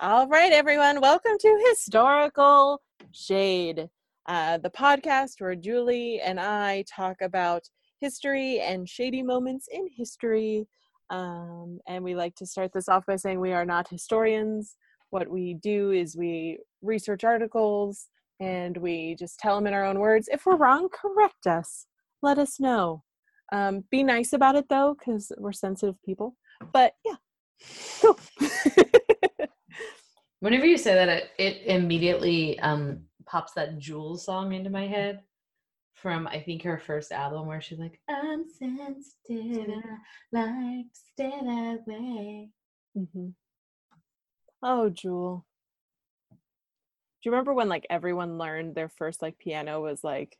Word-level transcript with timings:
All 0.00 0.28
right, 0.28 0.52
everyone, 0.52 1.00
welcome 1.00 1.36
to 1.40 1.66
Historical 1.70 2.80
Shade, 3.10 3.88
uh, 4.26 4.58
the 4.58 4.70
podcast 4.70 5.40
where 5.40 5.56
Julie 5.56 6.20
and 6.20 6.38
I 6.38 6.84
talk 6.88 7.16
about 7.20 7.64
history 8.00 8.60
and 8.60 8.88
shady 8.88 9.24
moments 9.24 9.66
in 9.72 9.88
history. 9.92 10.68
Um, 11.10 11.80
and 11.88 12.04
we 12.04 12.14
like 12.14 12.36
to 12.36 12.46
start 12.46 12.70
this 12.72 12.88
off 12.88 13.06
by 13.06 13.16
saying 13.16 13.40
we 13.40 13.50
are 13.50 13.64
not 13.64 13.88
historians. 13.88 14.76
What 15.10 15.28
we 15.28 15.54
do 15.54 15.90
is 15.90 16.16
we 16.16 16.60
research 16.80 17.24
articles 17.24 18.06
and 18.38 18.76
we 18.76 19.16
just 19.18 19.40
tell 19.40 19.56
them 19.56 19.66
in 19.66 19.74
our 19.74 19.84
own 19.84 19.98
words. 19.98 20.28
If 20.30 20.46
we're 20.46 20.54
wrong, 20.54 20.88
correct 20.92 21.48
us. 21.48 21.86
Let 22.22 22.38
us 22.38 22.60
know. 22.60 23.02
Um, 23.52 23.82
be 23.90 24.04
nice 24.04 24.32
about 24.32 24.54
it 24.54 24.68
though, 24.68 24.94
because 24.96 25.32
we're 25.38 25.50
sensitive 25.50 26.00
people. 26.04 26.36
But 26.72 26.92
yeah, 27.04 27.16
cool. 28.00 28.16
Whenever 30.40 30.66
you 30.66 30.78
say 30.78 30.94
that, 30.94 31.08
it, 31.08 31.30
it 31.38 31.62
immediately 31.66 32.58
um, 32.60 33.00
pops 33.26 33.52
that 33.52 33.78
Jewel's 33.78 34.24
song 34.24 34.52
into 34.52 34.70
my 34.70 34.86
head 34.86 35.20
from 35.94 36.28
I 36.28 36.40
think 36.40 36.62
her 36.62 36.78
first 36.78 37.10
album 37.10 37.46
where 37.46 37.60
she's 37.60 37.78
like, 37.78 38.00
"I'm 38.08 38.44
sensitive, 38.48 39.82
like 40.32 40.86
stay 40.92 41.30
that 41.42 41.80
way." 41.86 42.50
Mm-hmm. 42.96 43.28
Oh, 44.62 44.90
Jewel. 44.90 45.44
Do 46.30 46.36
you 47.24 47.32
remember 47.32 47.52
when 47.52 47.68
like 47.68 47.86
everyone 47.90 48.38
learned 48.38 48.74
their 48.76 48.88
first 48.88 49.22
like 49.22 49.38
piano 49.38 49.82
was 49.82 50.04
like 50.04 50.38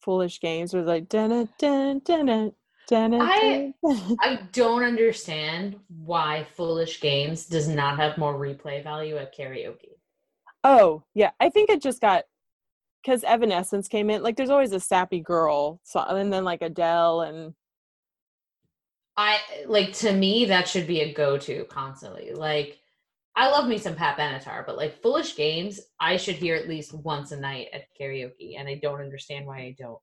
foolish 0.00 0.40
games 0.40 0.72
was 0.72 0.86
like 0.86 1.08
dun 1.08 1.30
dun 1.58 2.00
dun 2.04 2.26
dun 2.26 2.52
I- 3.22 3.74
I 4.20 4.40
don't 4.52 4.82
understand 4.84 5.76
why 5.88 6.46
Foolish 6.56 7.00
Games 7.00 7.46
does 7.46 7.68
not 7.68 7.96
have 7.98 8.18
more 8.18 8.34
replay 8.34 8.82
value 8.82 9.16
at 9.16 9.36
karaoke. 9.36 9.98
Oh, 10.64 11.02
yeah. 11.14 11.30
I 11.40 11.50
think 11.50 11.70
it 11.70 11.82
just 11.82 12.00
got 12.00 12.24
because 13.02 13.22
Evanescence 13.24 13.88
came 13.88 14.10
in. 14.10 14.22
Like, 14.22 14.36
there's 14.36 14.50
always 14.50 14.72
a 14.72 14.80
sappy 14.80 15.20
girl 15.20 15.80
song, 15.84 16.06
and 16.18 16.32
then 16.32 16.44
like 16.44 16.62
Adele, 16.62 17.22
and 17.22 17.54
I 19.16 19.38
like 19.66 19.92
to 19.94 20.12
me 20.12 20.46
that 20.46 20.68
should 20.68 20.86
be 20.86 21.00
a 21.00 21.12
go-to 21.12 21.64
constantly. 21.70 22.32
Like 22.34 22.78
I 23.34 23.50
love 23.50 23.68
me 23.68 23.78
some 23.78 23.94
Pat 23.94 24.18
Benatar, 24.18 24.66
but 24.66 24.76
like 24.76 25.00
Foolish 25.02 25.36
Games, 25.36 25.80
I 26.00 26.16
should 26.16 26.36
hear 26.36 26.56
at 26.56 26.68
least 26.68 26.92
once 26.94 27.32
a 27.32 27.36
night 27.38 27.68
at 27.72 27.84
karaoke, 27.98 28.58
and 28.58 28.68
I 28.68 28.74
don't 28.82 29.00
understand 29.00 29.46
why 29.46 29.58
I 29.58 29.76
don't. 29.78 29.98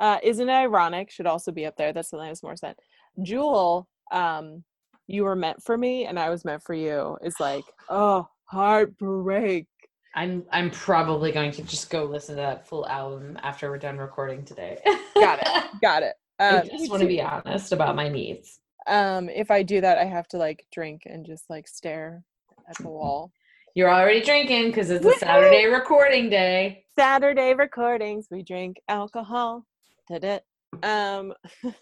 Uh, 0.00 0.18
isn't 0.22 0.48
it 0.48 0.52
ironic? 0.52 1.10
Should 1.10 1.26
also 1.26 1.52
be 1.52 1.66
up 1.66 1.76
there. 1.76 1.92
That's 1.92 2.10
Alanis 2.10 2.42
Morissette. 2.42 2.74
Jewel, 3.22 3.86
um, 4.10 4.64
you 5.06 5.24
were 5.24 5.36
meant 5.36 5.62
for 5.62 5.76
me, 5.78 6.06
and 6.06 6.18
I 6.18 6.30
was 6.30 6.44
meant 6.44 6.62
for 6.62 6.74
you. 6.74 7.16
Is 7.22 7.36
like, 7.38 7.64
oh, 7.88 8.26
heartbreak. 8.46 9.66
I'm 10.14 10.44
I'm 10.50 10.70
probably 10.72 11.30
going 11.30 11.52
to 11.52 11.62
just 11.62 11.88
go 11.90 12.04
listen 12.04 12.34
to 12.36 12.40
that 12.42 12.66
full 12.66 12.86
album 12.88 13.38
after 13.42 13.70
we're 13.70 13.78
done 13.78 13.96
recording 13.98 14.44
today. 14.44 14.78
Got 15.14 15.38
it. 15.40 15.80
Got 15.80 16.02
it. 16.02 16.14
I 16.40 16.48
Um, 16.60 16.66
me 16.66 16.78
just 16.78 16.90
want 16.90 17.02
to 17.02 17.06
be 17.08 17.20
honest 17.22 17.70
about 17.72 17.94
my 17.94 18.08
needs. 18.08 18.58
um 18.86 19.28
if 19.28 19.50
i 19.50 19.62
do 19.62 19.78
that 19.82 19.98
i 19.98 20.04
have 20.06 20.26
to 20.28 20.38
like 20.38 20.64
drink 20.72 21.02
and 21.04 21.26
just 21.26 21.44
like 21.50 21.68
stare 21.68 22.24
at 22.66 22.78
the 22.78 22.88
wall 22.88 23.30
You're 23.74 23.92
already 23.92 24.22
drinking 24.22 24.68
because 24.68 24.88
it's 24.88 25.04
a 25.04 25.12
Saturday 25.18 25.66
recording 25.66 26.30
day. 26.30 26.86
saturday 26.98 27.52
recordings 27.52 28.28
we 28.30 28.42
drink 28.42 28.80
alcohol 28.88 29.66
did 30.10 30.24
it 30.24 30.42
um 30.82 31.32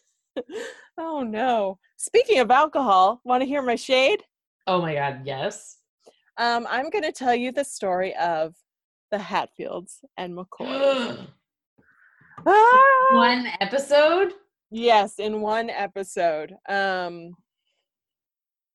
oh 0.99 1.23
no 1.23 1.79
speaking 1.97 2.41
of 2.41 2.51
alcohol 2.51 3.21
want 3.25 3.41
to 3.43 3.47
hear 3.47 3.63
my 3.63 3.75
shade 3.75 4.23
Oh 4.67 4.83
my 4.83 4.95
god, 4.95 5.23
yes. 5.25 5.79
um 6.37 6.67
i'm 6.69 6.91
going 6.91 7.05
to 7.05 7.13
tell 7.13 7.35
you 7.35 7.53
the 7.53 7.65
story 7.65 8.15
of 8.17 8.55
the 9.11 9.19
hatfields 9.19 10.01
and 10.19 10.37
mccoy 10.37 11.27
Ah! 12.47 13.09
One 13.15 13.49
episode? 13.61 14.33
yes 14.71 15.19
in 15.19 15.41
one 15.41 15.71
episode 15.71 16.55
um 16.69 17.31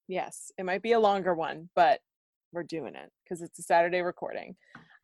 yes 0.08 0.52
it 0.58 0.66
might 0.66 0.82
be 0.82 0.94
a 0.94 1.00
longer 1.00 1.36
one 1.36 1.70
but 1.76 2.00
we're 2.52 2.64
doing 2.64 2.96
it 2.96 3.12
because 3.24 3.44
it's 3.44 3.60
a 3.60 3.64
saturday 3.64 4.02
recording 4.02 4.56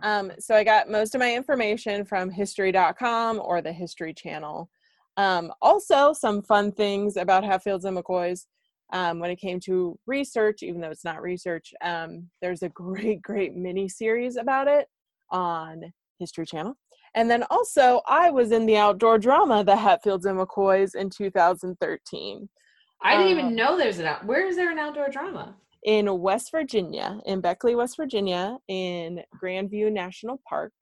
um 0.01 0.31
so 0.39 0.55
i 0.55 0.63
got 0.63 0.89
most 0.89 1.15
of 1.15 1.19
my 1.19 1.33
information 1.33 2.05
from 2.05 2.29
history.com 2.29 3.39
or 3.43 3.61
the 3.61 3.71
history 3.71 4.13
channel 4.13 4.69
um 5.17 5.51
also 5.61 6.13
some 6.13 6.41
fun 6.41 6.71
things 6.71 7.17
about 7.17 7.43
hatfields 7.43 7.85
and 7.85 7.97
mccoys 7.97 8.45
um, 8.91 9.19
when 9.19 9.29
it 9.29 9.39
came 9.39 9.59
to 9.59 9.99
research 10.07 10.63
even 10.63 10.81
though 10.81 10.89
it's 10.89 11.05
not 11.05 11.21
research 11.21 11.73
um, 11.83 12.27
there's 12.41 12.63
a 12.63 12.69
great 12.69 13.21
great 13.23 13.55
mini 13.55 13.87
series 13.87 14.35
about 14.35 14.67
it 14.67 14.87
on 15.31 15.81
history 16.17 16.45
channel 16.45 16.75
and 17.15 17.27
then 17.27 17.43
also, 17.49 18.01
I 18.05 18.29
was 18.29 18.51
in 18.51 18.67
the 18.67 18.77
outdoor 18.77 19.17
drama, 19.17 19.63
The 19.63 19.75
Hatfields 19.75 20.27
and 20.27 20.39
McCoys, 20.39 20.93
in 20.93 21.09
2013 21.09 22.47
I 23.01 23.17
didn't 23.17 23.31
even 23.31 23.55
know 23.55 23.77
there's 23.77 23.99
an 23.99 24.05
out. 24.05 24.25
Where 24.25 24.45
is 24.45 24.55
there 24.55 24.71
an 24.71 24.79
outdoor 24.79 25.09
drama? 25.09 25.55
In 25.83 26.19
West 26.19 26.51
Virginia, 26.51 27.19
in 27.25 27.41
Beckley, 27.41 27.75
West 27.75 27.97
Virginia, 27.97 28.57
in 28.67 29.21
Grandview 29.41 29.91
National 29.91 30.41
Park. 30.47 30.73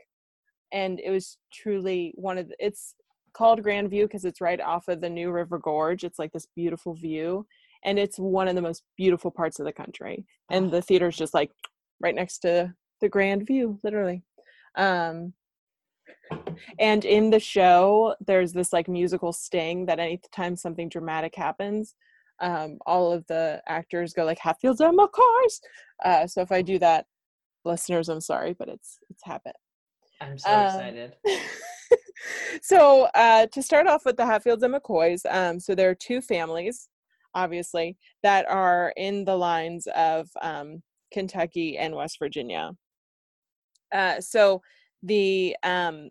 And 0.71 0.99
it 0.99 1.11
was 1.11 1.37
truly 1.53 2.13
one 2.15 2.37
of 2.37 2.49
the, 2.49 2.55
it's 2.59 2.95
called 3.33 3.63
Grandview 3.63 4.03
because 4.03 4.25
it's 4.25 4.41
right 4.41 4.59
off 4.59 4.87
of 4.87 5.01
the 5.01 5.09
New 5.09 5.31
River 5.31 5.59
Gorge. 5.59 6.03
It's 6.03 6.19
like 6.19 6.31
this 6.31 6.47
beautiful 6.55 6.93
view. 6.95 7.45
And 7.85 7.99
it's 7.99 8.17
one 8.17 8.47
of 8.47 8.55
the 8.55 8.61
most 8.61 8.83
beautiful 8.97 9.31
parts 9.31 9.59
of 9.59 9.65
the 9.65 9.71
country. 9.71 10.25
And 10.49 10.71
the 10.71 10.81
theater's 10.81 11.15
just 11.15 11.33
like 11.33 11.51
right 12.01 12.15
next 12.15 12.39
to 12.39 12.73
the 12.99 13.09
Grand 13.09 13.45
View, 13.45 13.79
literally. 13.83 14.23
Um, 14.75 15.33
and 16.79 17.05
in 17.05 17.29
the 17.29 17.39
show, 17.39 18.15
there's 18.25 18.53
this 18.53 18.73
like 18.73 18.87
musical 18.87 19.31
sting 19.31 19.85
that 19.85 19.99
anytime 19.99 20.55
something 20.55 20.89
dramatic 20.89 21.35
happens, 21.35 21.95
um, 22.39 22.77
all 22.85 23.11
of 23.11 23.25
the 23.27 23.61
actors 23.67 24.13
go 24.13 24.23
like 24.25 24.39
Hatfields 24.39 24.81
and 24.81 24.97
McCoys. 24.97 25.59
Uh, 26.03 26.27
so 26.27 26.41
if 26.41 26.51
I 26.51 26.61
do 26.61 26.79
that, 26.79 27.05
listeners, 27.65 28.09
I'm 28.09 28.21
sorry, 28.21 28.53
but 28.57 28.69
it's 28.69 28.99
it's 29.09 29.23
habit. 29.23 29.55
I'm 30.21 30.37
so 30.37 30.49
Um, 30.49 30.65
excited. 30.65 31.15
so 32.61 33.03
uh, 33.15 33.47
to 33.47 33.61
start 33.61 33.87
off 33.87 34.05
with 34.05 34.17
the 34.17 34.25
Hatfields 34.25 34.63
and 34.63 34.73
McCoys, 34.73 35.21
um, 35.29 35.59
so 35.59 35.75
there 35.75 35.89
are 35.89 35.95
two 35.95 36.21
families, 36.21 36.89
obviously, 37.35 37.97
that 38.23 38.49
are 38.49 38.93
in 38.97 39.25
the 39.25 39.35
lines 39.35 39.87
of 39.95 40.29
um, 40.41 40.81
Kentucky 41.11 41.77
and 41.77 41.95
West 41.95 42.17
Virginia. 42.19 42.71
Uh, 43.93 44.19
so 44.19 44.61
the 45.03 45.55
um, 45.63 46.09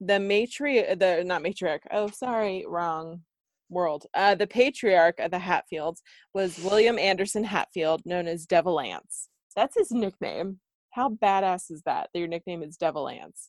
the 0.00 0.18
matri 0.18 0.82
the 0.94 1.22
not 1.24 1.42
matriarch. 1.42 1.80
Oh, 1.90 2.08
sorry, 2.08 2.64
wrong 2.66 3.22
world. 3.70 4.06
Uh, 4.14 4.34
the 4.34 4.46
patriarch 4.46 5.18
of 5.20 5.30
the 5.30 5.38
Hatfields 5.38 6.02
was 6.34 6.58
William 6.62 6.98
Anderson 6.98 7.44
Hatfield, 7.44 8.02
known 8.04 8.26
as 8.26 8.46
Devil 8.46 8.80
Anse. 8.80 9.28
That's 9.56 9.76
his 9.76 9.90
nickname. 9.90 10.60
How 10.90 11.10
badass 11.10 11.70
is 11.70 11.82
that? 11.86 12.10
That 12.12 12.18
your 12.18 12.28
nickname 12.28 12.62
is 12.62 12.76
Devil 12.76 13.08
Anse. 13.08 13.48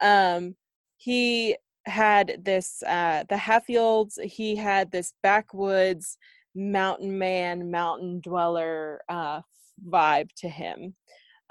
Um, 0.00 0.54
he 0.96 1.56
had 1.86 2.40
this 2.44 2.82
uh 2.82 3.24
the 3.28 3.36
Hatfields, 3.36 4.18
he 4.22 4.56
had 4.56 4.90
this 4.90 5.12
backwoods 5.22 6.18
mountain 6.54 7.16
man, 7.16 7.70
mountain 7.70 8.20
dweller 8.20 9.00
uh 9.08 9.40
vibe 9.88 10.30
to 10.38 10.48
him. 10.48 10.94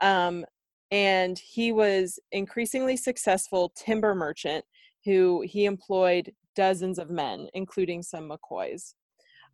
Um 0.02 0.46
and 0.92 1.40
he 1.40 1.72
was 1.72 2.20
increasingly 2.32 2.98
successful 2.98 3.72
timber 3.76 4.14
merchant 4.14 4.66
who 5.06 5.42
he 5.46 5.66
employed 5.66 6.34
dozens 6.56 7.00
of 7.00 7.10
men, 7.10 7.48
including 7.54 8.02
some 8.02 8.30
McCoys. 8.30 8.94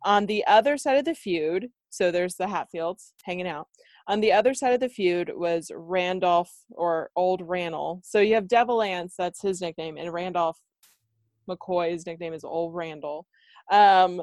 On 0.04 0.26
the 0.26 0.44
other 0.46 0.76
side 0.76 0.98
of 0.98 1.04
the 1.04 1.14
feud, 1.14 1.68
so 1.90 2.10
there's 2.10 2.36
the 2.36 2.48
Hatfields 2.48 3.12
hanging 3.22 3.46
out. 3.46 3.68
On 4.08 4.20
the 4.20 4.32
other 4.32 4.54
side 4.54 4.74
of 4.74 4.80
the 4.80 4.88
feud 4.88 5.30
was 5.34 5.70
Randolph 5.74 6.52
or 6.70 7.10
Old 7.14 7.42
Randall. 7.42 8.00
So 8.02 8.18
you 8.18 8.34
have 8.34 8.48
Devil 8.48 8.82
Anse, 8.82 9.14
that's 9.16 9.42
his 9.42 9.60
nickname, 9.60 9.96
and 9.96 10.12
Randolph 10.12 10.58
McCoy's 11.48 12.06
nickname 12.06 12.32
is 12.32 12.44
Old 12.44 12.74
Randall. 12.74 13.26
Um, 13.70 14.22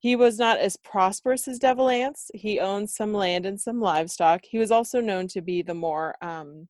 he 0.00 0.16
was 0.16 0.38
not 0.38 0.58
as 0.58 0.76
prosperous 0.76 1.48
as 1.48 1.58
Devil 1.58 1.88
Anse. 1.88 2.30
He 2.34 2.60
owned 2.60 2.88
some 2.88 3.12
land 3.12 3.46
and 3.46 3.60
some 3.60 3.80
livestock. 3.80 4.42
He 4.44 4.58
was 4.58 4.70
also 4.70 5.00
known 5.00 5.26
to 5.28 5.40
be 5.40 5.62
the 5.62 5.74
more 5.74 6.14
um, 6.22 6.68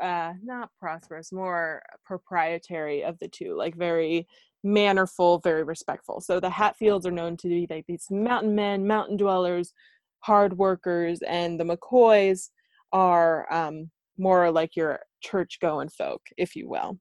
uh, 0.00 0.32
not 0.42 0.70
prosperous, 0.78 1.32
more 1.32 1.82
proprietary 2.04 3.04
of 3.04 3.18
the 3.18 3.28
two, 3.28 3.56
like 3.56 3.76
very 3.76 4.26
mannerful, 4.62 5.38
very 5.40 5.62
respectful. 5.62 6.20
So 6.20 6.40
the 6.40 6.50
Hatfields 6.50 7.06
are 7.06 7.10
known 7.10 7.36
to 7.38 7.48
be 7.48 7.66
like 7.68 7.84
these 7.86 8.06
mountain 8.10 8.54
men, 8.54 8.86
mountain 8.86 9.16
dwellers, 9.16 9.72
hard 10.20 10.56
workers, 10.56 11.20
and 11.26 11.58
the 11.60 11.64
McCoys 11.64 12.50
are 12.92 13.52
um, 13.52 13.90
more 14.16 14.50
like 14.50 14.76
your 14.76 15.00
church 15.20 15.58
going 15.60 15.88
folk, 15.88 16.22
if 16.36 16.56
you 16.56 16.68
will. 16.68 16.98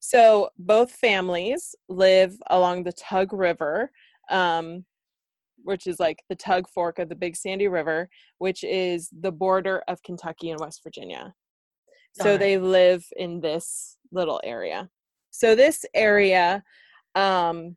So 0.00 0.50
both 0.58 0.90
families 0.92 1.74
live 1.88 2.34
along 2.48 2.84
the 2.84 2.92
Tug 2.92 3.32
River. 3.32 3.90
Um, 4.30 4.84
which 5.64 5.86
is 5.86 6.00
like 6.00 6.22
the 6.28 6.36
tug 6.36 6.68
fork 6.68 6.98
of 6.98 7.08
the 7.08 7.14
Big 7.14 7.36
Sandy 7.36 7.68
River, 7.68 8.08
which 8.38 8.64
is 8.64 9.08
the 9.20 9.32
border 9.32 9.82
of 9.88 10.02
Kentucky 10.02 10.50
and 10.50 10.60
West 10.60 10.82
Virginia. 10.82 11.34
So 12.12 12.34
it. 12.34 12.38
they 12.38 12.58
live 12.58 13.04
in 13.16 13.40
this 13.40 13.96
little 14.10 14.40
area. 14.44 14.88
So 15.30 15.54
this 15.54 15.86
area, 15.94 16.62
um, 17.14 17.76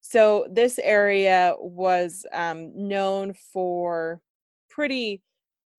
so 0.00 0.46
this 0.50 0.78
area 0.78 1.54
was 1.58 2.24
um, 2.32 2.72
known 2.74 3.34
for 3.52 4.20
pretty 4.68 5.22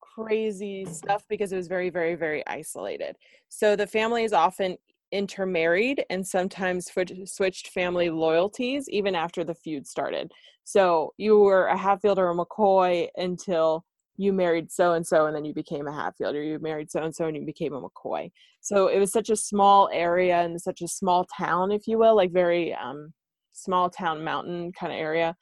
crazy 0.02 0.86
stuff 0.86 1.24
because 1.30 1.52
it 1.52 1.58
was 1.58 1.68
very, 1.68 1.90
very, 1.90 2.16
very 2.16 2.46
isolated. 2.48 3.16
So 3.50 3.76
the 3.76 3.88
families 3.88 4.34
often 4.34 4.78
intermarried 5.12 6.06
and 6.10 6.26
sometimes 6.26 6.86
switch- 6.86 7.12
switched 7.26 7.70
family 7.70 8.10
loyalties 8.10 8.88
even 8.90 9.16
after 9.16 9.44
the 9.44 9.56
feud 9.56 9.88
started. 9.88 10.32
So 10.64 11.14
you 11.18 11.40
were 11.40 11.68
a 11.68 11.78
Hatfield 11.78 12.20
or 12.20 12.32
a 12.32 12.36
McCoy 12.36 13.08
until 13.16 13.86
you 14.22 14.32
married 14.32 14.72
so 14.72 14.94
and 14.94 15.06
so 15.06 15.26
and 15.26 15.36
then 15.36 15.46
you 15.46 15.54
became 15.54 15.88
a 15.88 15.92
Hatfield 15.92 16.36
or 16.36 16.44
you 16.44 16.60
married 16.60 16.92
so 16.92 17.04
and 17.04 17.16
so 17.16 17.26
and 17.26 17.36
you 17.36 17.46
became 17.46 17.74
a 17.74 17.82
McCoy. 17.82 18.32
So 18.62 18.88
it 18.88 19.00
was 19.00 19.12
such 19.12 19.30
a 19.30 19.36
small 19.36 19.90
area 19.92 20.42
and 20.42 20.62
such 20.62 20.82
a 20.82 20.88
small 20.88 21.26
town, 21.26 21.72
if 21.72 21.88
you 21.88 21.98
will, 21.98 22.16
like 22.16 22.32
very 22.32 22.74
um, 22.74 23.14
small 23.52 23.90
town 23.90 24.24
mountain 24.24 24.72
kind 24.74 24.94
of 24.94 25.00
area 25.00 25.36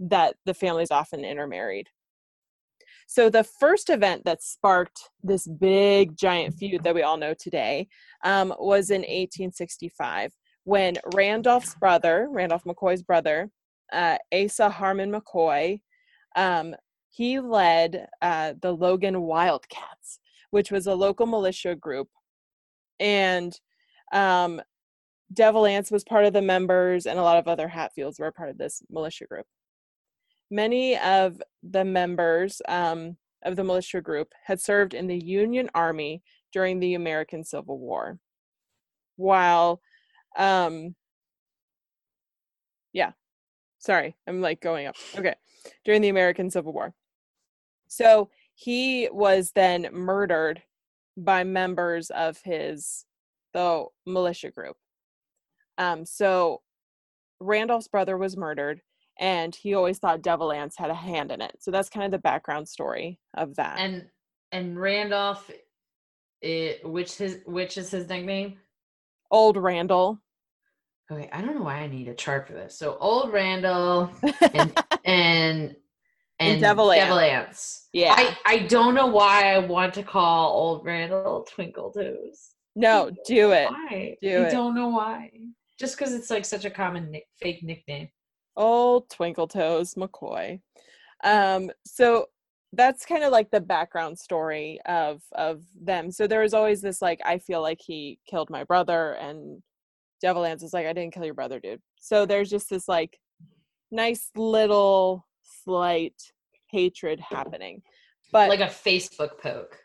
that 0.00 0.34
the 0.44 0.54
families 0.54 0.90
often 0.90 1.24
intermarried. 1.24 1.88
So 3.06 3.30
the 3.30 3.44
first 3.44 3.88
event 3.88 4.24
that 4.24 4.42
sparked 4.42 5.00
this 5.22 5.46
big 5.46 6.16
giant 6.16 6.54
feud 6.56 6.82
that 6.84 6.94
we 6.94 7.02
all 7.02 7.16
know 7.16 7.34
today 7.38 7.88
um, 8.24 8.52
was 8.58 8.90
in 8.90 9.00
1865 9.02 10.32
when 10.64 10.96
Randolph's 11.14 11.76
brother, 11.76 12.28
Randolph 12.30 12.64
McCoy's 12.64 13.02
brother, 13.02 13.48
uh, 13.92 14.18
Asa 14.34 14.68
Harmon 14.68 15.12
McCoy, 15.12 15.80
um, 16.34 16.74
he 17.16 17.40
led 17.40 18.08
uh, 18.20 18.52
the 18.60 18.72
Logan 18.72 19.22
Wildcats, 19.22 20.18
which 20.50 20.70
was 20.70 20.86
a 20.86 20.94
local 20.94 21.24
militia 21.24 21.74
group, 21.74 22.10
and 23.00 23.58
um, 24.12 24.60
Devil 25.32 25.64
Anse 25.64 25.90
was 25.90 26.04
part 26.04 26.26
of 26.26 26.34
the 26.34 26.42
members, 26.42 27.06
and 27.06 27.18
a 27.18 27.22
lot 27.22 27.38
of 27.38 27.48
other 27.48 27.68
Hatfields 27.68 28.20
were 28.20 28.30
part 28.32 28.50
of 28.50 28.58
this 28.58 28.82
militia 28.90 29.24
group. 29.24 29.46
Many 30.50 30.98
of 30.98 31.40
the 31.62 31.86
members 31.86 32.60
um, 32.68 33.16
of 33.42 33.56
the 33.56 33.64
militia 33.64 34.02
group 34.02 34.34
had 34.44 34.60
served 34.60 34.92
in 34.92 35.06
the 35.06 35.18
Union 35.18 35.70
Army 35.74 36.22
during 36.52 36.80
the 36.80 36.92
American 36.92 37.44
Civil 37.44 37.78
War. 37.78 38.18
While, 39.16 39.80
um, 40.36 40.94
yeah, 42.92 43.12
sorry, 43.78 44.16
I'm 44.26 44.42
like 44.42 44.60
going 44.60 44.86
up. 44.86 44.96
Okay, 45.16 45.34
during 45.82 46.02
the 46.02 46.10
American 46.10 46.50
Civil 46.50 46.74
War. 46.74 46.92
So 47.88 48.30
he 48.54 49.08
was 49.12 49.52
then 49.54 49.88
murdered 49.92 50.62
by 51.16 51.44
members 51.44 52.10
of 52.10 52.38
his 52.42 53.04
the 53.54 53.86
militia 54.04 54.50
group. 54.50 54.76
Um, 55.78 56.04
so 56.04 56.60
Randolph's 57.40 57.88
brother 57.88 58.18
was 58.18 58.36
murdered, 58.36 58.80
and 59.18 59.54
he 59.54 59.74
always 59.74 59.98
thought 59.98 60.22
Devil 60.22 60.52
Anse 60.52 60.76
had 60.76 60.90
a 60.90 60.94
hand 60.94 61.30
in 61.30 61.40
it. 61.40 61.56
So 61.60 61.70
that's 61.70 61.88
kind 61.88 62.04
of 62.04 62.12
the 62.12 62.18
background 62.18 62.68
story 62.68 63.18
of 63.34 63.56
that. 63.56 63.78
And 63.78 64.06
and 64.52 64.80
Randolph, 64.80 65.50
it, 66.42 66.86
which 66.86 67.16
his 67.16 67.38
which 67.46 67.78
is 67.78 67.90
his 67.90 68.08
nickname? 68.08 68.58
Old 69.30 69.56
Randall. 69.56 70.20
Okay, 71.10 71.28
I 71.32 71.40
don't 71.40 71.54
know 71.54 71.62
why 71.62 71.76
I 71.76 71.86
need 71.86 72.08
a 72.08 72.14
chart 72.14 72.46
for 72.46 72.52
this. 72.52 72.76
So 72.76 72.96
old 73.00 73.32
Randall 73.32 74.10
and 74.52 74.84
and 75.04 75.76
and 76.38 76.60
Devil 76.60 76.92
Ant. 76.92 77.10
Ants. 77.10 77.88
Yeah. 77.92 78.14
I 78.16 78.36
I 78.44 78.58
don't 78.60 78.94
know 78.94 79.06
why 79.06 79.54
I 79.54 79.58
want 79.58 79.94
to 79.94 80.02
call 80.02 80.52
old 80.52 80.84
Randall 80.84 81.46
Twinkle 81.48 81.92
Toes. 81.92 82.50
no, 82.74 83.10
do 83.26 83.52
it. 83.52 83.70
Why? 83.70 84.16
Do 84.20 84.28
I 84.28 84.46
it. 84.46 84.50
don't 84.52 84.74
know 84.74 84.88
why. 84.88 85.30
Just 85.78 85.98
because 85.98 86.14
it's 86.14 86.30
like 86.30 86.44
such 86.44 86.64
a 86.64 86.70
common 86.70 87.10
nick, 87.10 87.26
fake 87.40 87.62
nickname. 87.62 88.08
Old 88.56 89.10
Twinkle 89.10 89.48
Toes 89.48 89.94
McCoy. 89.94 90.60
Um, 91.24 91.70
so 91.84 92.26
that's 92.72 93.06
kind 93.06 93.22
of 93.24 93.32
like 93.32 93.50
the 93.50 93.60
background 93.60 94.18
story 94.18 94.78
of 94.86 95.22
of 95.32 95.62
them. 95.80 96.10
So 96.10 96.26
there 96.26 96.40
was 96.42 96.54
always 96.54 96.80
this 96.82 97.00
like, 97.02 97.20
I 97.24 97.38
feel 97.38 97.62
like 97.62 97.80
he 97.84 98.18
killed 98.28 98.50
my 98.50 98.64
brother, 98.64 99.12
and 99.12 99.62
Devil 100.20 100.44
Anse 100.44 100.62
is 100.62 100.72
like, 100.72 100.86
I 100.86 100.92
didn't 100.92 101.12
kill 101.14 101.24
your 101.24 101.34
brother, 101.34 101.60
dude. 101.60 101.80
So 102.00 102.24
there's 102.26 102.50
just 102.50 102.70
this 102.70 102.88
like 102.88 103.18
nice 103.90 104.30
little 104.34 105.25
slight 105.66 106.14
hatred 106.68 107.20
happening. 107.20 107.82
But 108.32 108.48
Like 108.48 108.60
a 108.60 108.64
Facebook 108.64 109.38
poke. 109.38 109.78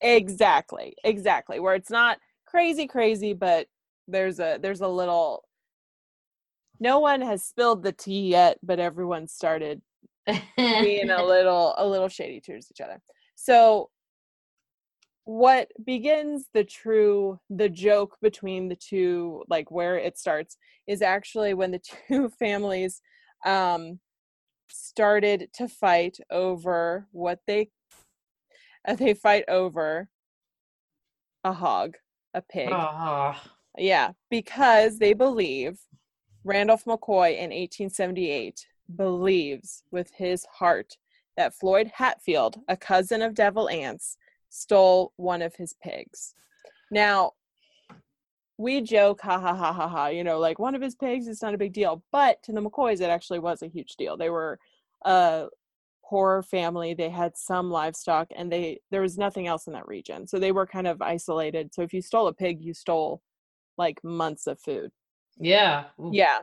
exactly, 0.00 0.94
exactly, 1.04 1.58
where 1.58 1.74
it's 1.74 1.90
not 1.90 2.18
crazy, 2.46 2.86
crazy, 2.86 3.32
but 3.32 3.66
there's 4.08 4.38
a 4.40 4.58
there's 4.60 4.80
a 4.80 4.88
little 4.88 5.44
no 6.80 6.98
one 6.98 7.20
has 7.20 7.44
spilled 7.44 7.82
the 7.82 7.92
tea 7.92 8.28
yet, 8.28 8.58
but 8.62 8.80
everyone 8.80 9.26
started 9.26 9.80
being 10.56 11.10
a 11.10 11.22
little 11.24 11.74
a 11.78 11.86
little 11.86 12.08
shady 12.08 12.40
towards 12.40 12.68
each 12.70 12.80
other. 12.80 13.00
So 13.36 13.90
what 15.24 15.68
begins 15.84 16.46
the 16.52 16.64
true 16.64 17.38
the 17.48 17.68
joke 17.68 18.16
between 18.20 18.68
the 18.68 18.76
two 18.76 19.44
like 19.48 19.70
where 19.70 19.96
it 19.96 20.18
starts 20.18 20.56
is 20.88 21.00
actually 21.00 21.54
when 21.54 21.70
the 21.70 21.80
two 22.08 22.28
families 22.40 23.00
um 23.46 24.00
started 24.72 25.48
to 25.54 25.68
fight 25.68 26.18
over 26.30 27.06
what 27.12 27.40
they 27.46 27.70
uh, 28.86 28.94
they 28.94 29.14
fight 29.14 29.44
over 29.48 30.08
a 31.44 31.52
hog 31.52 31.96
a 32.34 32.42
pig 32.42 32.68
Ah. 32.72 33.42
yeah, 33.76 34.12
because 34.30 34.98
they 34.98 35.12
believe 35.12 35.78
Randolph 36.44 36.84
McCoy 36.84 37.32
in 37.34 37.50
1878 37.50 38.66
believes 38.96 39.84
with 39.90 40.10
his 40.16 40.44
heart 40.46 40.96
that 41.36 41.54
Floyd 41.54 41.90
Hatfield, 41.94 42.60
a 42.68 42.76
cousin 42.76 43.22
of 43.22 43.34
Devil 43.34 43.68
Anse, 43.68 44.16
stole 44.50 45.12
one 45.16 45.40
of 45.40 45.54
his 45.56 45.74
pigs. 45.82 46.34
Now, 46.90 47.32
we 48.62 48.80
joke, 48.80 49.20
ha 49.22 49.40
ha 49.40 49.54
ha 49.54 49.72
ha 49.72 49.88
ha, 49.88 50.06
you 50.06 50.22
know, 50.22 50.38
like 50.38 50.58
one 50.58 50.74
of 50.74 50.80
his 50.80 50.94
pigs 50.94 51.26
is 51.26 51.42
not 51.42 51.54
a 51.54 51.58
big 51.58 51.72
deal. 51.72 52.02
But 52.12 52.42
to 52.44 52.52
the 52.52 52.62
McCoys, 52.62 53.00
it 53.00 53.10
actually 53.10 53.40
was 53.40 53.62
a 53.62 53.66
huge 53.66 53.96
deal. 53.96 54.16
They 54.16 54.30
were 54.30 54.58
a 55.04 55.48
poor 56.08 56.42
family. 56.42 56.94
They 56.94 57.10
had 57.10 57.36
some 57.36 57.70
livestock 57.70 58.28
and 58.36 58.52
they 58.52 58.80
there 58.90 59.02
was 59.02 59.18
nothing 59.18 59.48
else 59.48 59.66
in 59.66 59.72
that 59.72 59.88
region. 59.88 60.26
So 60.26 60.38
they 60.38 60.52
were 60.52 60.66
kind 60.66 60.86
of 60.86 61.02
isolated. 61.02 61.74
So 61.74 61.82
if 61.82 61.92
you 61.92 62.00
stole 62.00 62.28
a 62.28 62.32
pig, 62.32 62.62
you 62.62 62.72
stole 62.72 63.20
like 63.78 64.02
months 64.04 64.46
of 64.46 64.60
food. 64.60 64.90
Yeah. 65.38 65.84
Ooh. 65.98 66.10
Yeah. 66.12 66.40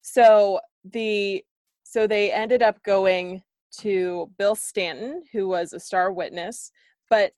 So 0.00 0.60
the 0.84 1.44
so 1.82 2.06
they 2.06 2.32
ended 2.32 2.62
up 2.62 2.82
going 2.82 3.42
to 3.80 4.30
Bill 4.38 4.54
Stanton, 4.54 5.22
who 5.32 5.48
was 5.48 5.72
a 5.72 5.80
star 5.80 6.12
witness, 6.12 6.70
but 7.10 7.32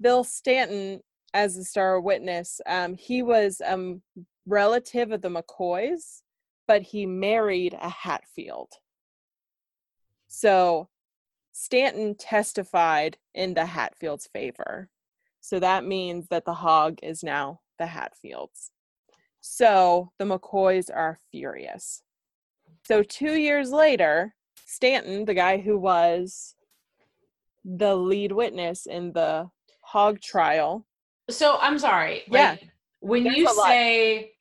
Bill 0.00 0.22
Stanton, 0.24 1.00
as 1.32 1.56
a 1.56 1.64
star 1.64 2.00
witness, 2.00 2.60
um, 2.66 2.94
he 2.94 3.22
was 3.22 3.60
a 3.60 3.74
um, 3.74 4.02
relative 4.46 5.12
of 5.12 5.22
the 5.22 5.28
McCoys, 5.28 6.22
but 6.66 6.82
he 6.82 7.06
married 7.06 7.76
a 7.80 7.88
Hatfield. 7.88 8.72
So 10.28 10.88
Stanton 11.52 12.14
testified 12.16 13.18
in 13.34 13.54
the 13.54 13.66
Hatfields' 13.66 14.28
favor. 14.32 14.88
So 15.40 15.58
that 15.60 15.84
means 15.84 16.28
that 16.28 16.44
the 16.44 16.54
hog 16.54 16.98
is 17.02 17.22
now 17.22 17.60
the 17.78 17.86
Hatfields. 17.86 18.70
So 19.40 20.12
the 20.18 20.24
McCoys 20.24 20.90
are 20.94 21.18
furious. 21.30 22.02
So 22.84 23.02
two 23.02 23.34
years 23.34 23.70
later, 23.70 24.34
Stanton, 24.66 25.24
the 25.24 25.34
guy 25.34 25.58
who 25.58 25.78
was 25.78 26.54
the 27.64 27.94
lead 27.94 28.32
witness 28.32 28.86
in 28.86 29.12
the 29.12 29.50
hog 29.80 30.20
trial, 30.20 30.86
So 31.30 31.58
I'm 31.60 31.78
sorry. 31.78 32.22
Yeah. 32.30 32.50
Like, 32.52 32.68
when 33.00 33.24
There's 33.24 33.36
you 33.36 33.48
say 33.54 34.32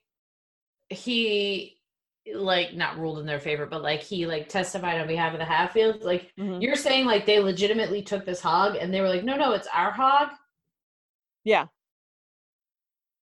he 0.89 1.77
like 2.33 2.73
not 2.75 2.97
ruled 2.99 3.19
in 3.19 3.25
their 3.25 3.39
favor, 3.39 3.65
but 3.65 3.81
like 3.81 4.01
he 4.01 4.25
like 4.27 4.49
testified 4.49 4.99
on 4.99 5.07
behalf 5.07 5.33
of 5.33 5.39
the 5.39 5.45
Hatfields, 5.45 6.03
like 6.03 6.31
Mhm. 6.37 6.61
you're 6.61 6.75
saying 6.75 7.05
like 7.05 7.25
they 7.25 7.39
legitimately 7.39 8.01
took 8.03 8.25
this 8.25 8.41
hog 8.41 8.75
and 8.75 8.93
they 8.93 9.01
were 9.01 9.09
like, 9.09 9.23
no, 9.23 9.35
no, 9.37 9.53
it's 9.53 9.67
our 9.73 9.91
hog. 9.91 10.29
yeah, 11.43 11.67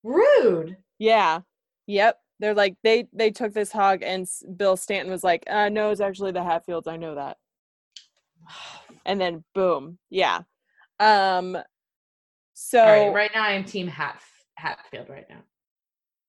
Rude. 0.02 0.76
yeah, 0.98 1.40
yep. 1.86 2.18
They're 2.40 2.54
like 2.54 2.76
they 2.84 3.08
they 3.12 3.30
took 3.30 3.52
this 3.52 3.72
hog, 3.72 4.02
and 4.02 4.26
Bill 4.56 4.76
Stanton 4.76 5.10
was 5.10 5.24
like, 5.24 5.42
uh, 5.50 5.68
"No, 5.70 5.90
it's 5.90 6.00
actually 6.00 6.30
the 6.32 6.42
Hatfields. 6.44 6.86
I 6.86 6.96
know 6.96 7.14
that." 7.16 7.36
And 9.06 9.18
then 9.20 9.42
boom, 9.54 9.98
yeah. 10.10 10.42
Um, 11.00 11.56
so 12.60 12.82
right, 12.82 13.14
right 13.14 13.30
now 13.34 13.42
I'm 13.42 13.64
team 13.64 13.86
Hat 13.86 14.20
Hatfield 14.56 15.08
right 15.08 15.26
now. 15.30 15.42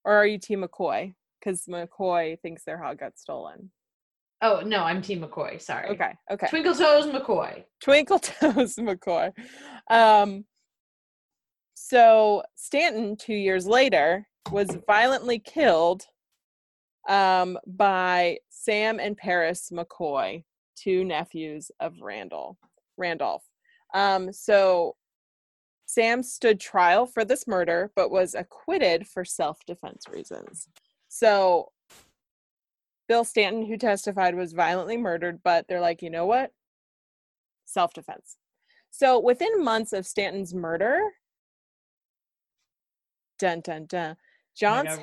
or 0.05 0.13
are 0.13 0.27
you 0.27 0.38
Team 0.38 0.63
McCoy? 0.63 1.15
because 1.39 1.65
McCoy 1.65 2.39
thinks 2.41 2.63
their 2.63 2.81
hog 2.81 3.00
got 3.00 3.17
stolen. 3.17 3.71
Oh 4.41 4.62
no, 4.65 4.83
I'm 4.83 5.01
Team 5.01 5.21
McCoy. 5.21 5.62
Sorry. 5.62 5.89
Okay, 5.89 6.12
okay. 6.31 6.48
Twinkle 6.48 6.74
Toes 6.74 7.07
McCoy. 7.07 7.63
Twinkle 7.81 8.19
Toes 8.19 8.75
McCoy. 8.75 9.31
Um, 9.89 10.45
so 11.74 12.43
Stanton, 12.55 13.17
two 13.17 13.33
years 13.33 13.65
later, 13.65 14.27
was 14.51 14.77
violently 14.88 15.39
killed 15.39 16.03
um, 17.07 17.57
by 17.65 18.38
Sam 18.50 19.00
and 19.00 19.17
Paris 19.17 19.71
McCoy, 19.74 20.43
two 20.75 21.03
nephews 21.03 21.71
of 21.79 21.95
Randall 22.01 22.57
Randolph. 22.98 23.43
Um, 23.93 24.31
so 24.31 24.95
Sam 25.89 26.22
stood 26.22 26.60
trial 26.60 27.08
for 27.08 27.25
this 27.25 27.48
murder, 27.48 27.91
but 27.96 28.12
was 28.12 28.36
acquitted 28.36 29.08
for 29.08 29.25
self-defense 29.25 30.03
reasons. 30.08 30.67
So 31.08 31.72
Bill 33.08 33.24
Stanton, 33.24 33.65
who 33.65 33.75
testified, 33.75 34.36
was 34.36 34.53
violently 34.53 34.98
murdered, 34.98 35.39
but 35.43 35.67
they're 35.67 35.81
like, 35.81 36.03
you 36.03 36.12
know 36.12 36.27
what? 36.27 36.51
Self-defense. 37.65 38.38
So 38.91 39.19
within 39.19 39.63
months 39.63 39.91
of 39.91 40.05
Stanton's 40.05 40.53
murder, 40.53 41.00
dun 43.39 43.62
dun 43.62 43.88
dun, 43.88 44.15
John's. 44.55 45.00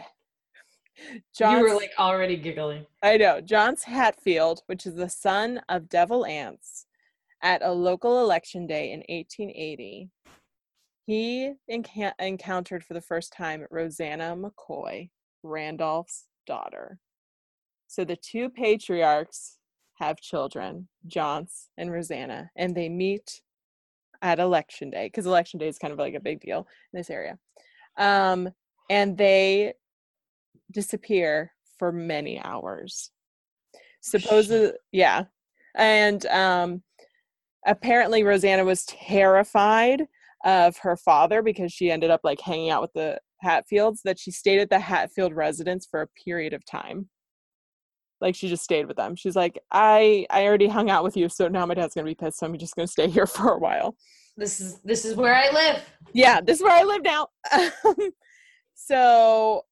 John's, 1.36 1.58
You 1.58 1.68
were 1.68 1.74
like 1.74 1.94
already 1.98 2.36
giggling. 2.36 2.86
I 3.02 3.16
know. 3.16 3.40
Johns 3.40 3.82
Hatfield, 3.82 4.62
which 4.66 4.86
is 4.86 4.94
the 4.94 5.08
son 5.08 5.62
of 5.68 5.88
Devil 5.88 6.24
Anse, 6.24 6.86
at 7.42 7.60
a 7.62 7.72
local 7.72 8.20
election 8.20 8.68
day 8.68 8.92
in 8.92 9.00
1880, 9.08 10.10
he 11.06 11.54
encountered 11.68 12.84
for 12.84 12.94
the 12.94 13.00
first 13.00 13.32
time 13.32 13.64
Rosanna 13.70 14.36
McCoy, 14.36 15.10
Randolph's 15.44 16.26
daughter. 16.46 16.98
So 17.86 18.04
the 18.04 18.16
two 18.16 18.50
patriarchs 18.50 19.58
have 19.98 20.20
children, 20.20 20.88
Johns 21.06 21.68
and 21.78 21.92
Rosanna, 21.92 22.50
and 22.56 22.74
they 22.74 22.88
meet 22.88 23.40
at 24.20 24.40
election 24.40 24.90
day 24.90 25.06
because 25.06 25.26
election 25.26 25.60
day 25.60 25.68
is 25.68 25.78
kind 25.78 25.92
of 25.92 25.98
like 25.98 26.14
a 26.14 26.20
big 26.20 26.40
deal 26.40 26.66
in 26.92 26.98
this 26.98 27.10
area. 27.10 27.38
Um, 27.96 28.48
and 28.90 29.16
they 29.16 29.74
disappear 30.72 31.52
for 31.78 31.92
many 31.92 32.42
hours. 32.42 33.12
Supposedly, 34.00 34.72
yeah. 34.90 35.24
And 35.76 36.26
um, 36.26 36.82
apparently, 37.64 38.24
Rosanna 38.24 38.64
was 38.64 38.84
terrified 38.86 40.08
of 40.44 40.76
her 40.78 40.96
father 40.96 41.42
because 41.42 41.72
she 41.72 41.90
ended 41.90 42.10
up 42.10 42.20
like 42.24 42.40
hanging 42.40 42.70
out 42.70 42.82
with 42.82 42.92
the 42.94 43.18
Hatfields, 43.42 44.00
that 44.04 44.18
she 44.18 44.30
stayed 44.30 44.60
at 44.60 44.70
the 44.70 44.78
Hatfield 44.78 45.34
residence 45.34 45.86
for 45.90 46.02
a 46.02 46.08
period 46.24 46.52
of 46.52 46.64
time. 46.64 47.08
Like 48.20 48.34
she 48.34 48.48
just 48.48 48.64
stayed 48.64 48.86
with 48.86 48.96
them. 48.96 49.14
She's 49.14 49.36
like, 49.36 49.58
I 49.72 50.26
I 50.30 50.44
already 50.46 50.68
hung 50.68 50.88
out 50.88 51.04
with 51.04 51.16
you, 51.16 51.28
so 51.28 51.48
now 51.48 51.66
my 51.66 51.74
dad's 51.74 51.94
gonna 51.94 52.06
be 52.06 52.14
pissed. 52.14 52.38
So 52.38 52.46
I'm 52.46 52.56
just 52.56 52.74
gonna 52.74 52.86
stay 52.86 53.08
here 53.10 53.26
for 53.26 53.52
a 53.52 53.58
while. 53.58 53.94
This 54.36 54.60
is 54.60 54.80
this 54.84 55.04
is 55.04 55.16
where 55.16 55.34
I 55.34 55.50
live. 55.50 55.82
Yeah, 56.12 56.40
this 56.40 56.58
is 56.58 56.62
where 56.62 56.76
I 56.76 56.82
live 56.82 57.02
now. 57.02 57.28
so 58.74 59.62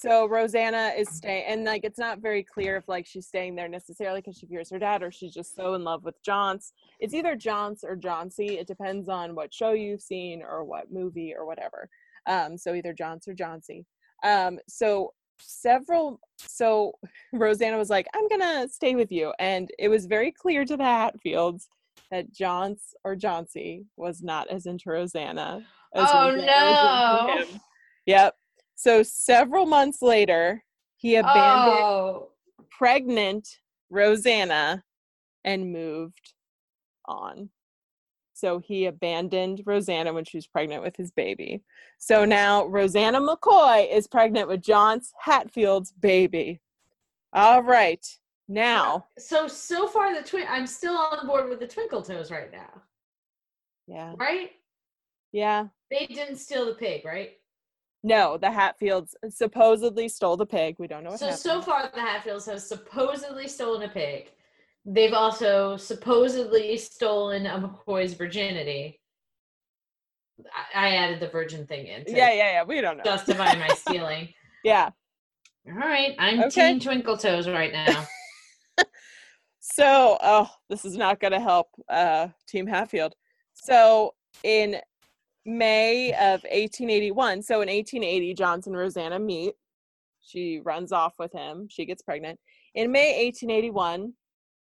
so 0.00 0.26
Rosanna 0.26 0.92
is 0.96 1.08
staying, 1.10 1.44
and 1.46 1.64
like 1.64 1.84
it's 1.84 1.98
not 1.98 2.20
very 2.20 2.42
clear 2.42 2.76
if 2.76 2.88
like 2.88 3.06
she's 3.06 3.26
staying 3.26 3.54
there 3.54 3.68
necessarily 3.68 4.20
because 4.20 4.36
she 4.36 4.46
fears 4.46 4.70
her 4.70 4.78
dad, 4.78 5.02
or 5.02 5.10
she's 5.10 5.34
just 5.34 5.54
so 5.54 5.74
in 5.74 5.84
love 5.84 6.04
with 6.04 6.22
Johns. 6.22 6.72
It's 7.00 7.12
either 7.14 7.36
Johns 7.36 7.84
or 7.84 7.96
Johnsy. 7.96 8.58
It 8.58 8.66
depends 8.66 9.08
on 9.08 9.34
what 9.34 9.52
show 9.52 9.72
you've 9.72 10.00
seen 10.02 10.42
or 10.42 10.64
what 10.64 10.90
movie 10.92 11.34
or 11.36 11.44
whatever. 11.46 11.88
Um, 12.26 12.56
so 12.56 12.74
either 12.74 12.92
Johns 12.94 13.28
or 13.28 13.34
Johnsy. 13.34 13.84
Um, 14.24 14.58
so 14.68 15.12
several, 15.40 16.20
so 16.38 16.92
Rosanna 17.32 17.76
was 17.76 17.90
like, 17.90 18.06
"I'm 18.14 18.28
gonna 18.28 18.68
stay 18.68 18.94
with 18.94 19.12
you," 19.12 19.32
and 19.38 19.70
it 19.78 19.88
was 19.88 20.06
very 20.06 20.32
clear 20.32 20.64
to 20.64 20.76
the 20.76 20.84
Hatfields 20.84 21.68
that 22.10 22.32
Johns 22.32 22.94
or 23.04 23.14
Johnsy 23.16 23.84
was 23.96 24.22
not 24.22 24.48
as 24.48 24.66
into 24.66 24.90
Rosanna. 24.90 25.64
As 25.94 26.08
Oh, 26.10 26.30
Rosanna 26.32 26.46
no. 26.46 27.38
into. 27.42 27.60
Yep. 28.06 28.34
So 28.80 29.02
several 29.02 29.66
months 29.66 30.00
later, 30.00 30.64
he 30.96 31.16
abandoned 31.16 31.84
Oh, 31.84 32.30
pregnant 32.70 33.46
Rosanna 33.90 34.82
and 35.44 35.70
moved 35.70 36.32
on. 37.04 37.50
So 38.32 38.58
he 38.58 38.86
abandoned 38.86 39.64
Rosanna 39.66 40.14
when 40.14 40.24
she 40.24 40.38
was 40.38 40.46
pregnant 40.46 40.82
with 40.82 40.96
his 40.96 41.10
baby. 41.10 41.62
So 41.98 42.24
now 42.24 42.64
Rosanna 42.64 43.20
McCoy 43.20 43.86
is 43.94 44.06
pregnant 44.06 44.48
with 44.48 44.62
Johns 44.62 45.12
Hatfield's 45.20 45.92
baby. 45.92 46.62
All 47.34 47.62
right. 47.62 48.06
Now, 48.48 49.08
so 49.18 49.46
so 49.46 49.88
far 49.88 50.14
the 50.14 50.26
twin. 50.26 50.46
I'm 50.48 50.66
still 50.66 50.96
on 50.96 51.26
board 51.26 51.50
with 51.50 51.60
the 51.60 51.66
Twinkle 51.66 52.00
Toes 52.00 52.30
right 52.30 52.50
now, 52.50 52.80
yeah. 53.86 54.14
right? 54.18 54.52
Yeah. 55.32 55.66
They 55.90 56.06
didn't 56.06 56.36
steal 56.36 56.64
the 56.64 56.72
pig, 56.72 57.04
right? 57.04 57.32
No, 58.02 58.38
the 58.38 58.50
Hatfields 58.50 59.14
supposedly 59.28 60.08
stole 60.08 60.36
the 60.36 60.46
pig. 60.46 60.76
We 60.78 60.86
don't 60.86 61.04
know 61.04 61.10
what 61.10 61.18
So 61.18 61.26
happened. 61.26 61.42
so 61.42 61.60
far 61.60 61.90
the 61.94 62.00
Hatfields 62.00 62.46
have 62.46 62.60
supposedly 62.60 63.46
stolen 63.46 63.82
a 63.88 63.92
pig. 63.92 64.30
They've 64.86 65.12
also 65.12 65.76
supposedly 65.76 66.78
stolen 66.78 67.44
a 67.46 67.58
McCoy's 67.60 68.14
virginity. 68.14 69.00
I, 70.74 70.86
I 70.86 70.96
added 70.96 71.20
the 71.20 71.28
virgin 71.28 71.66
thing 71.66 71.86
in 71.88 72.04
yeah, 72.06 72.32
yeah, 72.32 72.52
yeah. 72.52 72.64
We 72.64 72.80
don't 72.80 72.96
know. 72.96 73.04
justify 73.04 73.54
my 73.56 73.68
stealing. 73.74 74.30
yeah. 74.64 74.90
All 75.68 75.74
right, 75.76 76.14
I'm 76.18 76.44
Okay. 76.44 76.70
Team 76.70 76.80
Twinkle 76.80 77.18
Toes 77.18 77.46
right 77.48 77.72
now. 77.72 78.06
So, 79.62 80.16
oh, 80.22 80.50
this 80.68 80.84
is 80.84 80.96
not 80.96 81.20
going 81.20 81.32
to 81.32 81.40
help 81.40 81.68
uh, 81.88 82.28
Team 82.48 82.66
Hatfield. 82.66 83.14
So, 83.54 84.14
in 84.42 84.76
May 85.46 86.12
of 86.12 86.42
1881, 86.42 87.42
so 87.42 87.54
in 87.62 87.68
1880, 87.68 88.34
Johnson 88.34 88.72
and 88.72 88.80
Rosanna 88.80 89.18
meet. 89.18 89.54
She 90.20 90.60
runs 90.62 90.92
off 90.92 91.14
with 91.18 91.32
him. 91.32 91.66
She 91.70 91.86
gets 91.86 92.02
pregnant. 92.02 92.38
In 92.74 92.92
May 92.92 93.24
1881, 93.24 94.12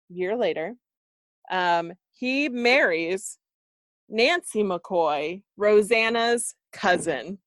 year 0.08 0.36
later, 0.36 0.74
um, 1.50 1.92
he 2.12 2.48
marries 2.48 3.38
Nancy 4.08 4.62
McCoy, 4.62 5.42
Rosanna's 5.56 6.54
cousin. 6.72 7.38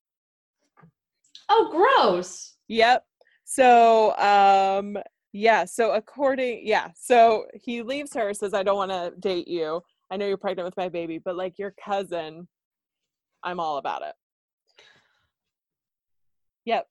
oh, 1.49 1.69
gross. 1.71 2.55
Yep. 2.67 3.05
So, 3.45 4.15
um, 4.17 4.97
yeah. 5.33 5.65
So 5.65 5.91
according, 5.91 6.65
yeah. 6.65 6.89
So 6.95 7.45
he 7.53 7.81
leaves 7.81 8.13
her, 8.13 8.33
says, 8.33 8.53
"I 8.53 8.63
don't 8.63 8.77
want 8.77 8.91
to 8.91 9.13
date 9.19 9.47
you. 9.47 9.81
I 10.09 10.17
know 10.17 10.27
you're 10.27 10.37
pregnant 10.37 10.65
with 10.65 10.77
my 10.77 10.89
baby, 10.89 11.17
but 11.17 11.35
like 11.35 11.57
your 11.57 11.73
cousin, 11.83 12.47
I'm 13.43 13.59
all 13.59 13.77
about 13.77 14.01
it." 14.03 14.13
Yep. 16.65 16.87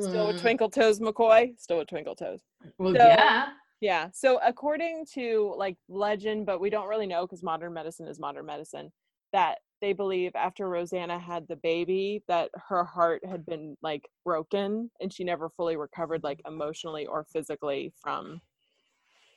Still 0.00 0.26
with 0.28 0.36
Mm, 0.36 0.40
Twinkle 0.40 0.70
Toes 0.70 1.00
McCoy. 1.00 1.58
Still 1.58 1.78
with 1.78 1.88
Twinkle 1.88 2.14
Toes. 2.14 2.40
Well, 2.78 2.94
So- 2.94 2.98
yeah. 3.06 3.52
Yeah. 3.80 4.10
So 4.12 4.38
according 4.44 5.06
to 5.14 5.54
like 5.56 5.76
legend, 5.88 6.44
but 6.46 6.60
we 6.60 6.68
don't 6.70 6.86
really 6.88 7.06
know 7.06 7.22
because 7.26 7.42
modern 7.42 7.72
medicine 7.72 8.06
is 8.06 8.20
modern 8.20 8.44
medicine, 8.46 8.92
that 9.32 9.60
they 9.80 9.94
believe 9.94 10.32
after 10.34 10.68
Rosanna 10.68 11.18
had 11.18 11.48
the 11.48 11.56
baby 11.56 12.22
that 12.28 12.50
her 12.68 12.84
heart 12.84 13.24
had 13.24 13.46
been 13.46 13.78
like 13.80 14.06
broken 14.22 14.90
and 15.00 15.10
she 15.10 15.24
never 15.24 15.48
fully 15.48 15.76
recovered 15.78 16.22
like 16.22 16.42
emotionally 16.46 17.06
or 17.06 17.24
physically 17.24 17.94
from 18.02 18.42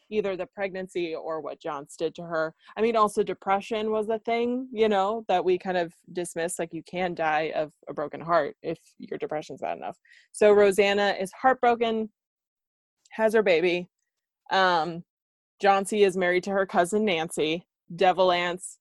either 0.10 0.36
the 0.36 0.45
pregnancy 0.45 1.15
or 1.15 1.41
what 1.41 1.60
Johns 1.60 1.95
did 1.95 2.15
to 2.15 2.24
her. 2.24 2.53
I 2.77 2.81
mean 2.81 2.95
also 2.95 3.24
depression 3.24 3.91
was 3.91 4.10
a 4.10 4.19
thing, 4.19 4.67
you 4.72 4.89
know, 4.89 5.25
that 5.27 5.43
we 5.43 5.57
kind 5.57 5.77
of 5.77 5.93
dismiss 6.12 6.60
like 6.60 6.74
you 6.74 6.83
can 6.83 7.13
die 7.13 7.51
of 7.55 7.72
a 7.88 7.93
broken 7.93 8.22
heart 8.22 8.55
if 8.62 8.79
your 8.98 9.17
depression's 9.17 9.62
bad 9.62 9.77
enough. 9.77 9.98
So 10.31 10.51
Rosanna 10.51 11.15
is 11.19 11.31
heartbroken, 11.31 12.10
has 13.12 13.33
her 13.33 13.43
baby. 13.43 13.89
Um, 14.51 15.03
Johnsy 15.62 16.03
is 16.03 16.17
married 16.17 16.43
to 16.43 16.51
her 16.51 16.65
cousin 16.65 17.05
Nancy. 17.05 17.65
Devil 17.95 18.31
Anse, 18.31 18.79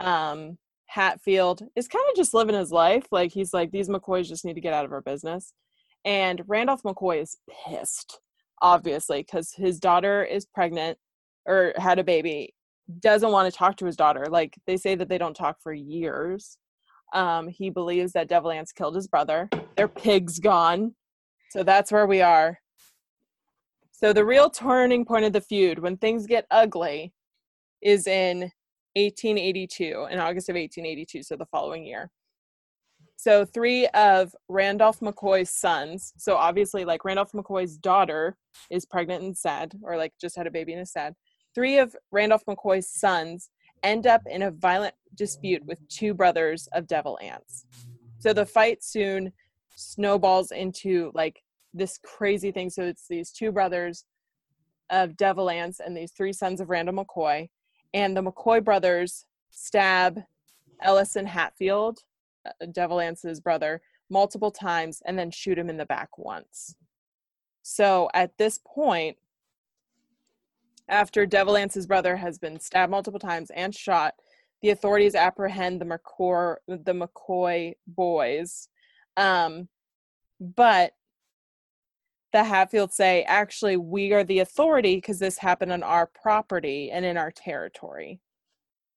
um, 0.00 0.58
Hatfield 0.86 1.62
is 1.74 1.88
kind 1.88 2.04
of 2.10 2.16
just 2.16 2.34
living 2.34 2.54
his 2.54 2.72
life. 2.72 3.06
Like 3.10 3.32
he's 3.32 3.52
like, 3.52 3.70
these 3.70 3.88
McCoys 3.88 4.26
just 4.26 4.44
need 4.44 4.54
to 4.54 4.60
get 4.60 4.72
out 4.72 4.84
of 4.84 4.92
our 4.92 5.02
business. 5.02 5.52
And 6.04 6.42
Randolph 6.46 6.82
McCoy 6.82 7.22
is 7.22 7.36
pissed, 7.66 8.20
obviously, 8.62 9.22
because 9.22 9.52
his 9.52 9.78
daughter 9.78 10.24
is 10.24 10.46
pregnant 10.46 10.98
or 11.46 11.72
had 11.76 11.98
a 11.98 12.04
baby. 12.04 12.54
Doesn't 13.00 13.32
want 13.32 13.52
to 13.52 13.56
talk 13.56 13.76
to 13.78 13.86
his 13.86 13.96
daughter. 13.96 14.26
Like 14.28 14.56
they 14.66 14.76
say 14.76 14.94
that 14.94 15.08
they 15.08 15.18
don't 15.18 15.34
talk 15.34 15.56
for 15.62 15.72
years. 15.72 16.58
Um, 17.12 17.48
he 17.48 17.70
believes 17.70 18.12
that 18.12 18.28
Devil 18.28 18.50
Anse 18.50 18.72
killed 18.72 18.94
his 18.94 19.08
brother. 19.08 19.48
Their 19.76 19.88
pig's 19.88 20.38
gone. 20.38 20.94
So 21.50 21.62
that's 21.62 21.92
where 21.92 22.06
we 22.06 22.20
are. 22.20 22.58
So 23.92 24.12
the 24.12 24.24
real 24.24 24.50
turning 24.50 25.04
point 25.04 25.24
of 25.24 25.32
the 25.32 25.40
feud, 25.40 25.78
when 25.78 25.96
things 25.96 26.26
get 26.26 26.46
ugly, 26.50 27.12
is 27.80 28.06
in 28.06 28.40
1882, 28.94 30.08
in 30.10 30.18
August 30.18 30.48
of 30.48 30.54
1882, 30.54 31.22
so 31.22 31.36
the 31.36 31.46
following 31.46 31.84
year. 31.84 32.10
So 33.16 33.44
three 33.44 33.86
of 33.88 34.34
Randolph 34.48 35.00
McCoy's 35.00 35.50
sons. 35.50 36.12
So 36.18 36.36
obviously, 36.36 36.84
like 36.84 37.04
Randolph 37.04 37.32
McCoy's 37.32 37.76
daughter 37.76 38.36
is 38.70 38.84
pregnant 38.84 39.22
and 39.22 39.36
sad, 39.36 39.72
or 39.82 39.96
like 39.96 40.12
just 40.20 40.36
had 40.36 40.46
a 40.46 40.50
baby 40.50 40.72
and 40.72 40.82
is 40.82 40.92
sad. 40.92 41.14
Three 41.54 41.78
of 41.78 41.96
Randolph 42.12 42.44
McCoy's 42.46 42.88
sons 42.88 43.50
end 43.82 44.06
up 44.06 44.22
in 44.30 44.42
a 44.42 44.50
violent 44.50 44.94
dispute 45.14 45.64
with 45.64 45.86
two 45.88 46.12
brothers 46.12 46.68
of 46.72 46.86
devil 46.86 47.18
anse. 47.22 47.64
So 48.18 48.32
the 48.32 48.46
fight 48.46 48.84
soon 48.84 49.32
snowballs 49.74 50.50
into 50.50 51.10
like 51.14 51.42
this 51.72 51.98
crazy 51.98 52.50
thing. 52.50 52.70
So 52.70 52.82
it's 52.82 53.06
these 53.08 53.30
two 53.30 53.52
brothers 53.52 54.04
of 54.90 55.16
devil 55.16 55.50
anse 55.50 55.80
and 55.80 55.96
these 55.96 56.12
three 56.12 56.32
sons 56.32 56.60
of 56.60 56.70
Randall 56.70 57.04
McCoy. 57.04 57.48
And 57.94 58.16
the 58.16 58.22
McCoy 58.22 58.62
brothers 58.62 59.24
stab 59.50 60.20
Ellison 60.82 61.26
Hatfield, 61.26 62.00
Devil 62.72 63.00
Anse's 63.00 63.40
brother, 63.40 63.80
multiple 64.10 64.50
times 64.50 65.02
and 65.04 65.18
then 65.18 65.30
shoot 65.30 65.58
him 65.58 65.68
in 65.68 65.76
the 65.76 65.86
back 65.86 66.18
once. 66.18 66.76
So 67.62 68.08
at 68.14 68.38
this 68.38 68.60
point, 68.64 69.16
after 70.88 71.26
Devil 71.26 71.56
Anse's 71.56 71.86
brother 71.86 72.16
has 72.16 72.38
been 72.38 72.60
stabbed 72.60 72.90
multiple 72.90 73.18
times 73.18 73.50
and 73.50 73.74
shot, 73.74 74.14
the 74.62 74.70
authorities 74.70 75.14
apprehend 75.14 75.80
the 75.80 75.84
McCoy, 75.84 76.56
the 76.68 76.92
McCoy 76.92 77.74
boys. 77.86 78.68
Um, 79.16 79.68
but 80.40 80.92
the 82.32 82.44
Hatfields 82.44 82.94
say, 82.94 83.24
actually, 83.24 83.76
we 83.76 84.12
are 84.12 84.24
the 84.24 84.40
authority 84.40 84.96
because 84.96 85.18
this 85.18 85.38
happened 85.38 85.72
on 85.72 85.82
our 85.82 86.06
property 86.06 86.90
and 86.90 87.04
in 87.04 87.16
our 87.16 87.30
territory. 87.30 88.20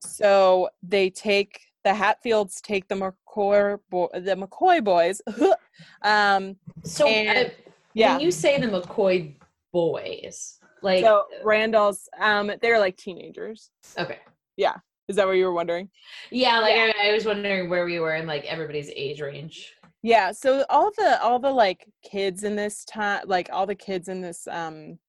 So 0.02 0.70
they 0.84 1.10
take 1.10 1.62
the 1.90 1.96
Hatfields 1.96 2.62
take 2.62 2.88
the 2.88 2.94
McCoy 2.96 3.80
bo- 3.90 4.12
the 4.14 4.36
McCoy 4.36 4.84
boys. 4.84 5.22
um, 6.04 6.56
so 6.84 7.08
and, 7.08 7.48
uh, 7.48 7.50
yeah, 7.96 8.14
when 8.14 8.22
you 8.22 8.32
say 8.32 8.60
the 8.60 8.68
McCoy 8.68 9.34
boys, 9.74 10.60
like 10.84 11.04
so 11.04 11.26
Randall's, 11.44 12.08
um, 12.20 12.52
they're 12.62 12.80
like 12.80 12.96
teenagers. 12.96 13.72
Okay. 13.98 14.20
Yeah. 14.56 14.76
Is 15.08 15.16
that 15.16 15.26
what 15.26 15.34
you 15.34 15.46
were 15.46 15.54
wondering? 15.54 15.90
Yeah, 16.30 16.60
like 16.60 16.76
yeah. 16.76 16.92
I, 16.96 17.10
I 17.10 17.14
was 17.14 17.26
wondering 17.26 17.72
where 17.72 17.86
we 17.86 18.00
were 18.00 18.14
in 18.16 18.28
like 18.28 18.46
everybody's 18.46 18.92
age 18.96 19.20
range. 19.20 19.74
Yeah, 20.04 20.32
so 20.32 20.64
all 20.70 20.92
the 20.96 21.20
all 21.24 21.40
the 21.40 21.52
like 21.52 21.88
kids 22.04 22.44
in 22.44 22.56
this 22.56 22.86
time, 22.86 23.24
like 23.26 23.50
all 23.52 23.66
the 23.66 23.74
kids 23.74 24.08
in 24.08 24.22
this, 24.22 24.48
um, 24.48 25.00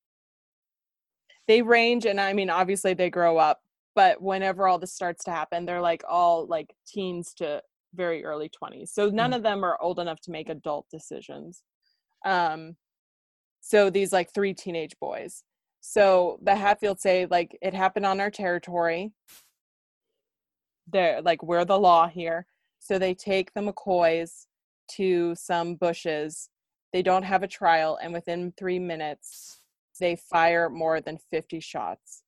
they 1.46 1.60
range, 1.60 2.06
and 2.06 2.18
I 2.18 2.32
mean, 2.32 2.48
obviously 2.48 2.94
they 2.94 3.10
grow 3.10 3.36
up, 3.36 3.60
but 4.00 4.22
whenever 4.22 4.66
all 4.66 4.78
this 4.78 4.94
starts 4.94 5.24
to 5.24 5.30
happen, 5.30 5.66
they're 5.66 5.82
like 5.82 6.02
all 6.08 6.46
like 6.46 6.74
teens 6.88 7.34
to 7.34 7.60
very 7.92 8.24
early 8.24 8.48
twenties. 8.48 8.90
So 8.94 9.10
none 9.10 9.32
mm. 9.32 9.36
of 9.36 9.42
them 9.42 9.62
are 9.62 9.76
old 9.78 9.98
enough 9.98 10.22
to 10.22 10.30
make 10.30 10.48
adult 10.48 10.86
decisions. 10.90 11.62
Um, 12.24 12.76
so 13.60 13.90
these 13.90 14.10
like 14.10 14.32
three 14.32 14.54
teenage 14.54 14.94
boys. 15.02 15.44
So 15.82 16.38
the 16.42 16.56
Hatfields 16.56 17.02
say 17.02 17.26
like 17.30 17.58
it 17.60 17.74
happened 17.74 18.06
on 18.06 18.20
our 18.20 18.30
territory. 18.30 19.12
They're 20.90 21.20
like 21.20 21.42
we're 21.42 21.66
the 21.66 21.78
law 21.78 22.08
here. 22.08 22.46
So 22.78 22.98
they 22.98 23.12
take 23.12 23.52
the 23.52 23.60
McCoys 23.60 24.46
to 24.92 25.34
some 25.34 25.74
bushes. 25.74 26.48
They 26.94 27.02
don't 27.02 27.24
have 27.24 27.42
a 27.42 27.54
trial, 27.60 27.98
and 28.02 28.14
within 28.14 28.54
three 28.58 28.78
minutes, 28.78 29.60
they 30.00 30.16
fire 30.16 30.70
more 30.70 31.02
than 31.02 31.18
50 31.30 31.60
shots, 31.60 32.22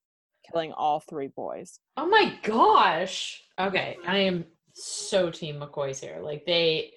killing 0.53 0.73
all 0.73 1.01
three 1.01 1.29
boys. 1.29 1.79
Oh 1.97 2.07
my 2.07 2.39
gosh. 2.43 3.43
Okay, 3.59 3.97
I 4.07 4.19
am 4.19 4.45
so 4.75 5.31
team 5.31 5.61
McCoy's 5.61 6.01
here. 6.01 6.21
Like 6.23 6.45
they 6.47 6.93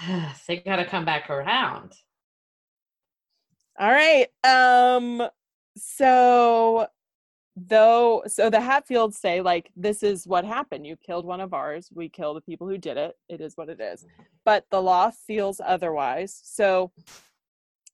they 0.46 0.58
gotta 0.58 0.84
come 0.84 1.04
back 1.04 1.30
around. 1.30 1.92
All 3.78 3.90
right. 3.90 4.28
Um 4.44 5.28
so 5.76 6.86
though 7.56 8.22
so 8.26 8.50
the 8.50 8.60
hatfields 8.60 9.16
say 9.16 9.40
like 9.40 9.70
this 9.76 10.02
is 10.02 10.26
what 10.26 10.44
happened 10.44 10.84
you 10.84 10.96
killed 10.96 11.24
one 11.24 11.40
of 11.40 11.54
ours 11.54 11.88
we 11.94 12.08
kill 12.08 12.34
the 12.34 12.40
people 12.40 12.68
who 12.68 12.76
did 12.76 12.96
it 12.96 13.14
it 13.28 13.40
is 13.40 13.56
what 13.56 13.68
it 13.68 13.80
is 13.80 14.04
but 14.44 14.64
the 14.72 14.82
law 14.82 15.08
feels 15.24 15.60
otherwise 15.64 16.40
so 16.42 16.90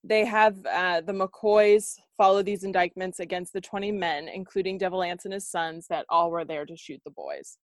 they 0.02 0.24
have 0.24 0.56
uh, 0.64 1.02
the 1.02 1.12
mccoys 1.12 1.98
follow 2.20 2.42
these 2.42 2.64
indictments 2.64 3.18
against 3.18 3.54
the 3.54 3.60
20 3.62 3.92
men 3.92 4.28
including 4.28 4.76
devil 4.76 5.02
anse 5.02 5.24
and 5.24 5.32
his 5.32 5.48
sons 5.48 5.86
that 5.88 6.04
all 6.10 6.30
were 6.30 6.44
there 6.44 6.66
to 6.66 6.76
shoot 6.76 7.00
the 7.06 7.10
boys. 7.10 7.56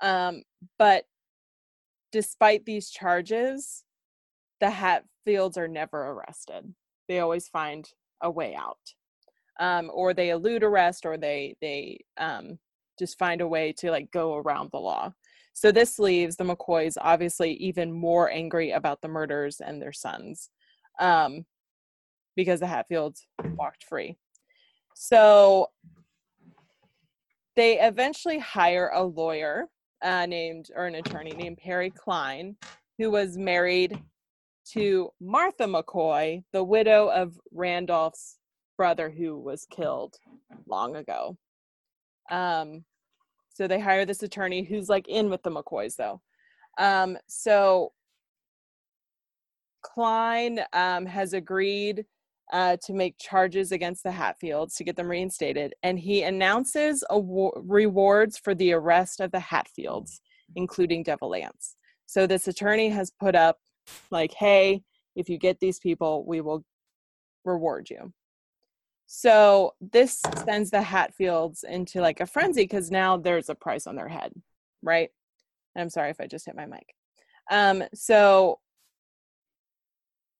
Um, 0.00 0.42
but 0.78 1.04
despite 2.10 2.64
these 2.64 2.88
charges 2.88 3.84
the 4.60 4.70
hatfields 4.70 5.58
are 5.58 5.68
never 5.68 5.98
arrested. 6.10 6.72
They 7.08 7.20
always 7.20 7.48
find 7.48 7.86
a 8.22 8.30
way 8.30 8.54
out. 8.54 8.78
Um, 9.58 9.90
or 9.92 10.14
they 10.14 10.30
elude 10.30 10.62
arrest 10.62 11.04
or 11.04 11.18
they 11.18 11.54
they 11.60 12.00
um, 12.16 12.58
just 12.98 13.18
find 13.18 13.42
a 13.42 13.48
way 13.48 13.74
to 13.78 13.90
like 13.90 14.10
go 14.10 14.36
around 14.36 14.70
the 14.72 14.78
law. 14.78 15.12
So 15.52 15.70
this 15.72 15.98
leaves 15.98 16.36
the 16.36 16.44
mccoys 16.44 16.94
obviously 17.00 17.52
even 17.54 17.92
more 17.92 18.30
angry 18.30 18.70
about 18.70 19.02
the 19.02 19.08
murders 19.08 19.60
and 19.60 19.82
their 19.82 19.92
sons. 19.92 20.48
Um, 20.98 21.44
because 22.40 22.60
the 22.60 22.66
hatfields 22.66 23.26
walked 23.56 23.84
free 23.84 24.16
so 24.94 25.68
they 27.56 27.80
eventually 27.80 28.38
hire 28.38 28.90
a 28.94 29.02
lawyer 29.02 29.66
uh, 30.02 30.26
named 30.26 30.70
or 30.74 30.86
an 30.86 30.94
attorney 30.94 31.32
named 31.32 31.58
perry 31.58 31.90
Cline, 31.90 32.56
who 32.98 33.10
was 33.10 33.36
married 33.36 34.02
to 34.72 35.10
martha 35.20 35.64
mccoy 35.64 36.42
the 36.52 36.62
widow 36.62 37.08
of 37.08 37.38
randolph's 37.52 38.38
brother 38.76 39.10
who 39.10 39.38
was 39.38 39.66
killed 39.70 40.16
long 40.66 40.96
ago. 40.96 41.36
Um, 42.30 42.84
so 43.52 43.66
they 43.66 43.78
hire 43.78 44.06
this 44.06 44.22
attorney 44.22 44.62
who's 44.62 44.88
like 44.88 45.06
in 45.06 45.28
with 45.28 45.42
the 45.42 45.50
McCoys 45.50 45.96
though. 45.96 46.22
Um, 46.78 47.18
so 47.26 47.92
Cline 49.82 50.60
um, 50.72 51.04
has 51.04 51.34
agreed 51.34 52.06
uh, 52.52 52.76
to 52.84 52.92
make 52.92 53.16
charges 53.18 53.72
against 53.72 54.02
the 54.02 54.10
Hatfields 54.10 54.74
to 54.76 54.84
get 54.84 54.96
them 54.96 55.08
reinstated, 55.08 55.74
and 55.82 55.98
he 55.98 56.22
announces 56.22 57.04
rewards 57.10 58.38
for 58.38 58.54
the 58.54 58.72
arrest 58.72 59.20
of 59.20 59.30
the 59.30 59.40
Hatfields, 59.40 60.20
including 60.56 61.02
Devil 61.02 61.34
Anse. 61.34 61.76
So 62.06 62.26
this 62.26 62.48
attorney 62.48 62.88
has 62.90 63.10
put 63.10 63.34
up, 63.34 63.58
like, 64.10 64.32
hey, 64.32 64.82
if 65.16 65.28
you 65.28 65.38
get 65.38 65.60
these 65.60 65.78
people, 65.78 66.24
we 66.26 66.40
will 66.40 66.64
reward 67.44 67.88
you. 67.90 68.12
So 69.06 69.74
this 69.80 70.20
sends 70.44 70.70
the 70.70 70.82
Hatfields 70.82 71.64
into 71.64 72.00
like 72.00 72.20
a 72.20 72.26
frenzy 72.26 72.62
because 72.62 72.90
now 72.90 73.16
there's 73.16 73.48
a 73.48 73.56
price 73.56 73.88
on 73.88 73.96
their 73.96 74.08
head, 74.08 74.32
right? 74.82 75.10
And 75.74 75.82
I'm 75.82 75.90
sorry 75.90 76.10
if 76.10 76.20
I 76.20 76.26
just 76.26 76.46
hit 76.46 76.54
my 76.54 76.66
mic. 76.66 76.94
Um, 77.50 77.82
so 77.92 78.60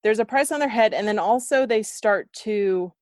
there's 0.03 0.19
a 0.19 0.25
price 0.25 0.53
on 0.53 0.61
their 0.61 0.69
head, 0.69 0.95
and 0.95 1.07
then 1.07 1.19
also 1.19 1.67
they 1.67 1.83
start 1.83 2.33
to 2.45 2.93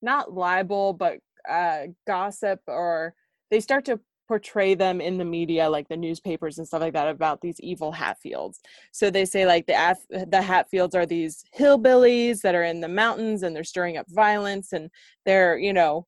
not 0.00 0.32
libel, 0.32 0.92
but 0.92 1.18
uh, 1.48 1.86
gossip, 2.06 2.60
or 2.66 3.14
they 3.50 3.60
start 3.60 3.84
to 3.86 4.00
portray 4.28 4.74
them 4.74 5.00
in 5.00 5.18
the 5.18 5.24
media 5.24 5.68
like 5.68 5.88
the 5.88 5.96
newspapers 5.96 6.56
and 6.56 6.66
stuff 6.66 6.80
like 6.80 6.94
that 6.94 7.08
about 7.08 7.40
these 7.40 7.60
evil 7.60 7.92
hatfields. 7.92 8.60
So 8.92 9.10
they 9.10 9.24
say 9.24 9.46
like 9.46 9.66
the 9.66 9.96
the 10.30 10.40
hatfields 10.40 10.94
are 10.94 11.06
these 11.06 11.44
hillbillies 11.58 12.40
that 12.40 12.54
are 12.54 12.62
in 12.62 12.80
the 12.80 12.88
mountains 12.88 13.42
and 13.42 13.54
they're 13.54 13.64
stirring 13.64 13.96
up 13.96 14.06
violence 14.08 14.72
and 14.72 14.90
they're 15.26 15.58
you 15.58 15.72
know 15.72 16.06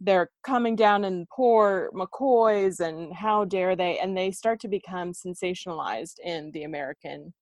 they're 0.00 0.30
coming 0.44 0.74
down 0.74 1.04
and 1.04 1.28
poor 1.28 1.90
mccoys 1.94 2.80
and 2.80 3.14
how 3.14 3.44
dare 3.44 3.76
they? 3.76 3.98
And 3.98 4.16
they 4.16 4.32
start 4.32 4.58
to 4.60 4.68
become 4.68 5.12
sensationalized 5.12 6.18
in 6.24 6.50
the 6.52 6.64
american 6.64 7.32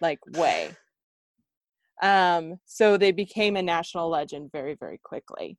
like 0.00 0.18
way 0.32 0.70
um 2.02 2.58
so 2.64 2.96
they 2.96 3.12
became 3.12 3.56
a 3.56 3.62
national 3.62 4.08
legend 4.08 4.50
very 4.52 4.74
very 4.74 5.00
quickly 5.02 5.56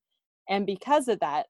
and 0.50 0.66
because 0.66 1.08
of 1.08 1.20
that 1.20 1.48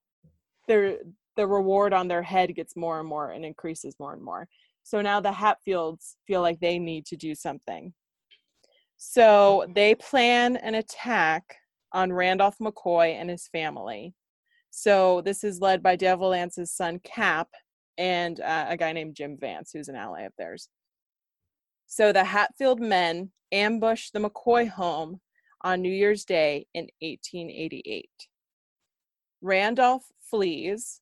they're 0.68 0.98
the 1.40 1.48
reward 1.48 1.94
on 1.94 2.10
their 2.10 2.22
head 2.22 2.54
gets 2.54 2.76
more 2.76 3.00
and 3.00 3.08
more 3.08 3.32
and 3.32 3.46
increases 3.46 3.96
more 3.98 4.12
and 4.12 4.22
more. 4.22 4.46
So 4.84 5.02
now 5.02 5.22
the 5.22 5.32
Hatfields 5.32 6.18
feel 6.28 6.42
like 6.42 6.60
they 6.60 6.78
need 6.78 7.06
to 7.06 7.16
do 7.16 7.34
something. 7.34 7.94
So 8.98 9.66
they 9.74 9.96
plan 9.96 10.58
an 10.58 10.76
attack 10.76 11.56
on 11.94 12.12
Randolph 12.12 12.58
McCoy 12.62 13.14
and 13.14 13.30
his 13.30 13.48
family. 13.48 14.14
So 14.70 15.22
this 15.22 15.46
is 15.46 15.62
led 15.62 15.82
by 15.82 15.96
Devil 15.96 16.34
Anse's 16.34 16.74
son 16.74 17.00
Cap 17.06 17.48
and 17.98 18.42
uh, 18.42 18.66
a 18.68 18.76
guy 18.76 18.92
named 18.92 19.16
Jim 19.16 19.38
Vance, 19.40 19.72
who's 19.74 19.88
an 19.88 19.96
ally 19.96 20.24
of 20.24 20.34
theirs. 20.38 20.68
So 21.92 22.14
the 22.14 22.24
Hatfield 22.24 22.80
men 22.80 23.32
ambush 23.52 24.12
the 24.12 24.20
McCoy 24.20 24.70
home 24.70 25.22
on 25.62 25.82
New 25.82 25.92
Year's 25.92 26.24
Day 26.24 26.68
in 26.76 26.84
1888. 27.02 28.08
Randolph 29.42 30.06
flees 30.22 31.02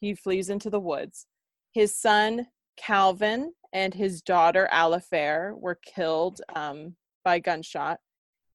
he 0.00 0.14
flees 0.14 0.48
into 0.48 0.70
the 0.70 0.80
woods. 0.80 1.26
His 1.72 1.94
son, 1.94 2.48
Calvin 2.76 3.52
and 3.72 3.92
his 3.92 4.22
daughter 4.22 4.66
Alifair 4.72 5.58
were 5.58 5.78
killed 5.84 6.40
um, 6.54 6.96
by 7.22 7.38
gunshot. 7.38 8.00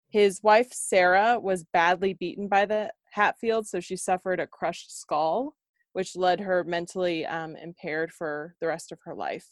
His 0.09 0.41
wife 0.41 0.73
Sarah 0.73 1.39
was 1.39 1.65
badly 1.71 2.13
beaten 2.13 2.47
by 2.47 2.65
the 2.65 2.91
Hatfields, 3.11 3.69
so 3.69 3.79
she 3.79 3.95
suffered 3.95 4.39
a 4.39 4.47
crushed 4.47 4.99
skull, 4.99 5.55
which 5.93 6.15
led 6.15 6.39
her 6.39 6.63
mentally 6.63 7.27
um, 7.27 7.55
impaired 7.55 8.11
for 8.11 8.55
the 8.59 8.67
rest 8.67 8.91
of 8.91 8.99
her 9.05 9.13
life. 9.13 9.47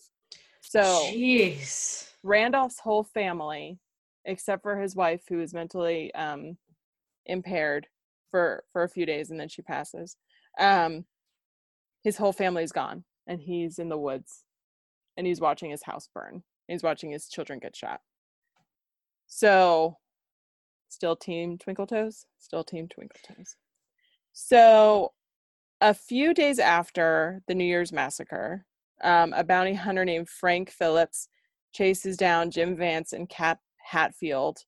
So, 0.69 0.81
Jeez. 0.81 2.09
Randolph's 2.23 2.79
whole 2.79 3.03
family, 3.03 3.79
except 4.25 4.63
for 4.63 4.77
his 4.77 4.95
wife, 4.95 5.21
who 5.29 5.39
is 5.39 5.53
mentally 5.53 6.13
um, 6.13 6.57
impaired 7.25 7.87
for 8.29 8.65
for 8.73 8.83
a 8.83 8.89
few 8.89 9.05
days, 9.05 9.31
and 9.31 9.39
then 9.39 9.47
she 9.47 9.61
passes. 9.61 10.17
Um, 10.59 11.05
his 12.03 12.17
whole 12.17 12.33
family's 12.33 12.73
gone, 12.73 13.05
and 13.27 13.39
he's 13.39 13.79
in 13.79 13.87
the 13.87 13.97
woods, 13.97 14.43
and 15.15 15.25
he's 15.25 15.39
watching 15.39 15.71
his 15.71 15.83
house 15.83 16.09
burn. 16.13 16.43
He's 16.67 16.83
watching 16.83 17.11
his 17.11 17.29
children 17.29 17.59
get 17.59 17.75
shot. 17.75 18.01
So, 19.27 19.97
still 20.89 21.15
Team 21.15 21.57
Twinkle 21.57 21.87
Toes, 21.87 22.25
still 22.39 22.65
Team 22.65 22.89
Twinkle 22.89 23.19
Toes. 23.25 23.55
So, 24.33 25.13
a 25.79 25.93
few 25.93 26.33
days 26.33 26.59
after 26.59 27.41
the 27.47 27.55
New 27.55 27.63
Year's 27.63 27.93
massacre, 27.93 28.65
um, 29.03 29.33
a 29.33 29.43
bounty 29.43 29.73
hunter 29.73 30.05
named 30.05 30.29
Frank 30.29 30.69
Phillips 30.69 31.29
chases 31.73 32.17
down 32.17 32.51
Jim 32.51 32.75
Vance 32.75 33.13
and 33.13 33.29
Cap 33.29 33.59
Hatfield 33.77 34.59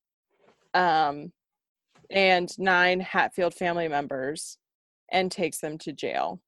um, 0.74 1.32
and 2.10 2.50
nine 2.58 3.00
Hatfield 3.00 3.54
family 3.54 3.88
members 3.88 4.58
and 5.10 5.30
takes 5.30 5.60
them 5.60 5.78
to 5.78 5.92
jail. 5.92 6.40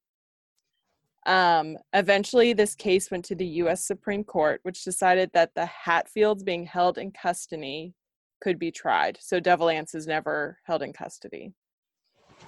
Um, 1.25 1.77
eventually, 1.93 2.53
this 2.53 2.75
case 2.75 3.09
went 3.09 3.25
to 3.25 3.35
the 3.35 3.45
U.S. 3.45 3.85
Supreme 3.85 4.23
Court, 4.23 4.59
which 4.63 4.83
decided 4.83 5.31
that 5.33 5.51
the 5.55 5.65
Hatfields 5.65 6.43
being 6.43 6.65
held 6.65 6.97
in 6.97 7.11
custody 7.11 7.93
could 8.41 8.59
be 8.59 8.71
tried. 8.71 9.17
So 9.21 9.39
Devil 9.39 9.69
Anse 9.69 9.95
is 9.95 10.05
never 10.05 10.57
held 10.65 10.81
in 10.83 10.91
custody. 10.91 11.53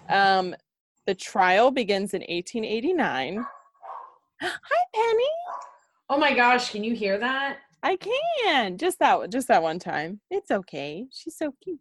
Um, 0.09 0.55
the 1.05 1.15
trial 1.15 1.71
begins 1.71 2.13
in 2.13 2.21
1889. 2.21 3.45
Hi, 4.41 4.83
Penny. 4.93 5.29
Oh 6.09 6.17
my 6.17 6.33
gosh, 6.33 6.71
can 6.71 6.83
you 6.83 6.93
hear 6.93 7.17
that? 7.17 7.59
I 7.81 7.97
can 7.97 8.77
just 8.77 8.99
that 8.99 9.29
just 9.31 9.47
that 9.47 9.63
one 9.63 9.79
time. 9.79 10.19
It's 10.29 10.51
okay. 10.51 11.05
She's 11.11 11.37
so 11.37 11.53
cute. 11.63 11.79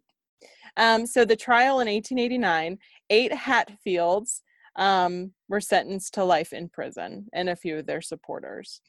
Um, 0.77 1.05
so 1.05 1.25
the 1.25 1.35
trial 1.35 1.79
in 1.79 1.87
1889, 1.87 2.77
eight 3.09 3.33
Hatfields 3.33 4.43
um, 4.75 5.31
were 5.47 5.61
sentenced 5.61 6.13
to 6.15 6.23
life 6.23 6.53
in 6.53 6.69
prison, 6.69 7.27
and 7.33 7.49
a 7.49 7.55
few 7.55 7.77
of 7.77 7.85
their 7.85 8.01
supporters. 8.01 8.81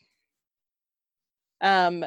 Um, 1.61 2.05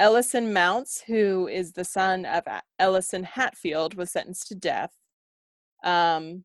Ellison 0.00 0.52
Mounts, 0.52 1.02
who 1.06 1.46
is 1.46 1.72
the 1.72 1.84
son 1.84 2.24
of 2.24 2.44
Ellison 2.78 3.24
Hatfield, 3.24 3.94
was 3.94 4.10
sentenced 4.10 4.48
to 4.48 4.54
death. 4.54 4.92
Um, 5.84 6.44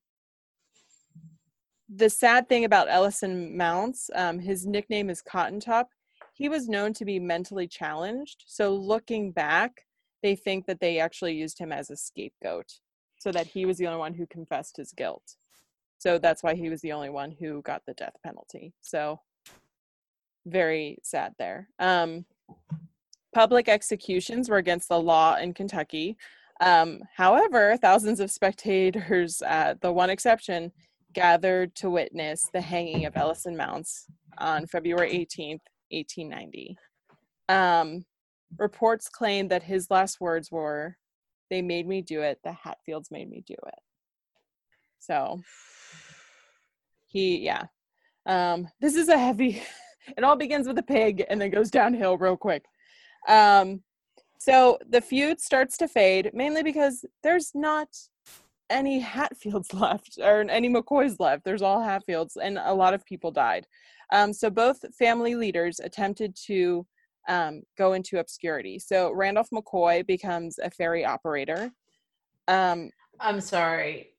the 1.89 2.09
sad 2.09 2.49
thing 2.49 2.65
about 2.65 2.89
Ellison 2.89 3.55
Mounts, 3.55 4.09
um, 4.15 4.39
his 4.39 4.65
nickname 4.65 5.09
is 5.09 5.21
Cotton 5.21 5.59
Top. 5.59 5.89
He 6.33 6.49
was 6.49 6.67
known 6.67 6.93
to 6.93 7.05
be 7.05 7.19
mentally 7.19 7.67
challenged. 7.67 8.43
So 8.45 8.75
looking 8.75 9.31
back, 9.31 9.85
they 10.21 10.35
think 10.35 10.65
that 10.65 10.79
they 10.79 10.99
actually 10.99 11.35
used 11.35 11.57
him 11.57 11.71
as 11.71 11.89
a 11.89 11.95
scapegoat 11.95 12.73
so 13.19 13.31
that 13.31 13.47
he 13.47 13.65
was 13.65 13.77
the 13.77 13.87
only 13.87 13.99
one 13.99 14.13
who 14.13 14.27
confessed 14.27 14.77
his 14.77 14.91
guilt. 14.91 15.35
So 15.97 16.19
that's 16.19 16.43
why 16.43 16.53
he 16.53 16.69
was 16.69 16.81
the 16.81 16.91
only 16.91 17.09
one 17.09 17.31
who 17.31 17.61
got 17.63 17.83
the 17.85 17.93
death 17.93 18.15
penalty. 18.23 18.73
So 18.81 19.19
very 20.45 20.99
sad 21.03 21.33
there. 21.39 21.69
Um, 21.79 22.25
public 23.33 23.67
executions 23.67 24.49
were 24.49 24.57
against 24.57 24.89
the 24.89 24.99
law 24.99 25.35
in 25.37 25.53
Kentucky. 25.53 26.17
Um, 26.61 27.01
however, 27.15 27.77
thousands 27.77 28.19
of 28.19 28.31
spectators, 28.31 29.41
uh, 29.41 29.75
the 29.81 29.91
one 29.91 30.09
exception, 30.09 30.71
gathered 31.13 31.73
to 31.75 31.89
witness 31.89 32.49
the 32.53 32.61
hanging 32.61 33.05
of 33.05 33.15
Ellison 33.15 33.55
Mounts 33.55 34.05
on 34.37 34.67
February 34.67 35.11
18th, 35.11 35.61
1890. 35.89 36.77
Um, 37.49 38.05
reports 38.57 39.09
claim 39.09 39.47
that 39.47 39.63
his 39.63 39.89
last 39.89 40.19
words 40.21 40.51
were, 40.51 40.97
They 41.49 41.61
made 41.61 41.87
me 41.87 42.01
do 42.01 42.21
it, 42.21 42.39
the 42.43 42.51
Hatfields 42.51 43.11
made 43.11 43.29
me 43.29 43.43
do 43.45 43.55
it. 43.65 43.79
So 44.99 45.41
he, 47.07 47.39
yeah. 47.39 47.63
Um, 48.25 48.67
this 48.81 48.95
is 48.95 49.09
a 49.09 49.17
heavy, 49.17 49.61
it 50.17 50.23
all 50.23 50.35
begins 50.35 50.67
with 50.67 50.77
a 50.77 50.83
pig 50.83 51.23
and 51.29 51.39
then 51.39 51.49
goes 51.49 51.71
downhill 51.71 52.17
real 52.17 52.37
quick. 52.37 52.65
Um, 53.27 53.81
so 54.39 54.77
the 54.87 55.01
feud 55.01 55.41
starts 55.41 55.77
to 55.77 55.87
fade 55.87 56.31
mainly 56.33 56.63
because 56.63 57.05
there's 57.23 57.51
not 57.55 57.87
any 58.69 58.99
Hatfields 58.99 59.73
left 59.73 60.17
or 60.21 60.41
any 60.49 60.69
McCoys 60.69 61.19
left. 61.19 61.43
There's 61.43 61.61
all 61.61 61.81
Hatfields, 61.81 62.37
and 62.37 62.57
a 62.57 62.73
lot 62.73 62.93
of 62.93 63.05
people 63.05 63.31
died. 63.31 63.65
Um, 64.11 64.33
so 64.33 64.49
both 64.49 64.83
family 64.95 65.35
leaders 65.35 65.79
attempted 65.79 66.35
to 66.45 66.85
um, 67.27 67.61
go 67.77 67.93
into 67.93 68.19
obscurity. 68.19 68.79
So 68.79 69.11
Randolph 69.11 69.49
McCoy 69.53 70.05
becomes 70.05 70.59
a 70.59 70.71
ferry 70.71 71.03
operator. 71.03 71.71
Um, 72.47 72.89
I'm 73.19 73.41
sorry, 73.41 74.11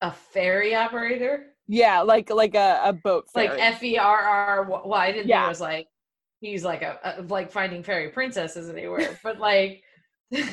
a 0.00 0.10
ferry 0.10 0.74
operator? 0.74 1.46
Yeah, 1.68 2.00
like 2.00 2.30
like 2.30 2.54
a, 2.54 2.80
a 2.84 2.92
boat 2.92 3.26
ferry. 3.32 3.48
Like 3.48 3.60
F 3.60 3.82
E 3.82 3.96
R 3.96 4.20
R. 4.20 4.64
Well, 4.64 4.94
I 4.94 5.12
didn't 5.12 5.28
yeah. 5.28 5.42
think 5.42 5.46
it 5.46 5.48
was 5.48 5.60
like 5.60 5.86
he's 6.40 6.64
like 6.64 6.82
a, 6.82 6.98
a 7.04 7.22
like 7.22 7.52
finding 7.52 7.82
fairy 7.82 8.08
princesses 8.08 8.68
anywhere, 8.68 9.18
but 9.22 9.38
like 9.38 9.82
there's 10.30 10.50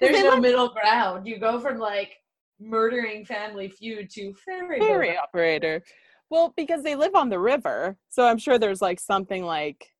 no 0.00 0.38
middle 0.38 0.68
ground. 0.68 1.26
You 1.26 1.38
go 1.38 1.58
from 1.58 1.78
like 1.78 2.16
murdering 2.60 3.24
family 3.24 3.68
feud 3.68 4.10
to 4.10 4.34
ferry 4.34 4.80
ferry 4.80 5.16
operator. 5.16 5.82
Well, 6.30 6.52
because 6.56 6.82
they 6.82 6.96
live 6.96 7.14
on 7.14 7.28
the 7.28 7.38
river, 7.38 7.96
so 8.08 8.26
I'm 8.26 8.38
sure 8.38 8.58
there's 8.58 8.82
like 8.82 8.98
something 8.98 9.44
like 9.44 9.92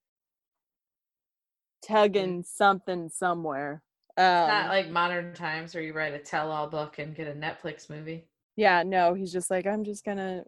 tugging 1.86 2.42
something 2.42 3.08
somewhere. 3.08 3.82
Um, 4.18 4.48
not 4.48 4.68
like 4.68 4.88
modern 4.88 5.34
times 5.34 5.74
where 5.74 5.82
you 5.82 5.92
write 5.92 6.14
a 6.14 6.18
tell-all 6.18 6.68
book 6.68 6.98
and 6.98 7.14
get 7.14 7.28
a 7.28 7.32
Netflix 7.32 7.90
movie. 7.90 8.26
Yeah, 8.56 8.82
no, 8.82 9.14
he's 9.14 9.32
just 9.32 9.50
like 9.50 9.66
I'm 9.66 9.84
just 9.84 10.04
gonna 10.04 10.42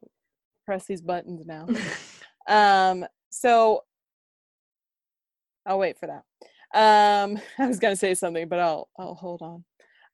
press 0.64 0.86
these 0.86 1.02
buttons 1.02 1.46
now. 1.46 1.68
um, 2.48 3.06
so 3.30 3.84
I'll 5.66 5.78
wait 5.78 5.98
for 5.98 6.06
that. 6.06 6.24
Um, 6.74 7.38
I 7.58 7.66
was 7.66 7.78
gonna 7.78 7.96
say 7.96 8.14
something, 8.14 8.48
but 8.48 8.58
I'll 8.58 8.88
I'll 8.98 9.14
hold 9.14 9.42
on. 9.42 9.64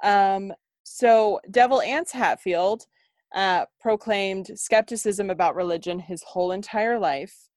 Um, 0.02 0.52
so 0.84 1.40
Devil 1.50 1.80
Anse 1.80 2.12
Hatfield 2.12 2.86
uh, 3.34 3.64
proclaimed 3.80 4.50
skepticism 4.54 5.30
about 5.30 5.56
religion 5.56 5.98
his 5.98 6.22
whole 6.22 6.52
entire 6.52 6.98
life, 6.98 7.48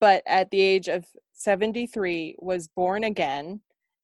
but 0.00 0.22
at 0.26 0.50
the 0.50 0.60
age 0.60 0.88
of 0.88 1.04
73 1.32 2.36
was 2.38 2.68
born 2.68 3.02
again 3.02 3.60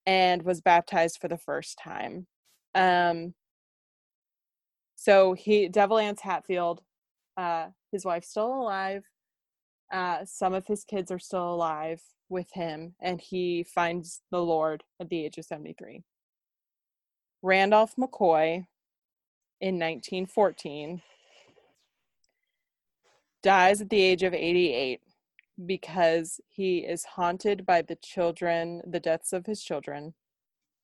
and 0.06 0.42
was 0.42 0.60
baptized 0.60 1.18
for 1.20 1.28
the 1.28 1.38
first 1.38 1.78
time. 1.78 2.26
Um, 2.74 3.34
so 4.96 5.34
he 5.34 5.68
Devil 5.68 5.98
Anse 5.98 6.20
Hatfield, 6.20 6.82
uh, 7.36 7.68
his 7.92 8.04
wife's 8.04 8.30
still 8.30 8.52
alive. 8.52 9.04
Uh, 9.92 10.24
some 10.24 10.54
of 10.54 10.66
his 10.66 10.84
kids 10.84 11.10
are 11.10 11.18
still 11.18 11.54
alive 11.54 12.00
with 12.28 12.48
him, 12.52 12.94
and 13.00 13.20
he 13.20 13.64
finds 13.64 14.22
the 14.30 14.40
Lord 14.40 14.82
at 15.00 15.08
the 15.08 15.24
age 15.24 15.36
of 15.38 15.44
73. 15.44 16.02
Randolph 17.42 17.96
McCoy 17.96 18.66
in 19.60 19.74
1914 19.78 21.02
dies 23.42 23.80
at 23.80 23.88
the 23.88 24.00
age 24.00 24.22
of 24.22 24.34
88 24.34 25.00
because 25.66 26.40
he 26.48 26.78
is 26.78 27.04
haunted 27.04 27.66
by 27.66 27.82
the 27.82 27.96
children, 27.96 28.82
the 28.86 29.00
deaths 29.00 29.32
of 29.32 29.46
his 29.46 29.62
children, 29.62 30.14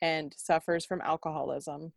and 0.00 0.34
suffers 0.36 0.84
from 0.84 1.00
alcoholism 1.00 1.92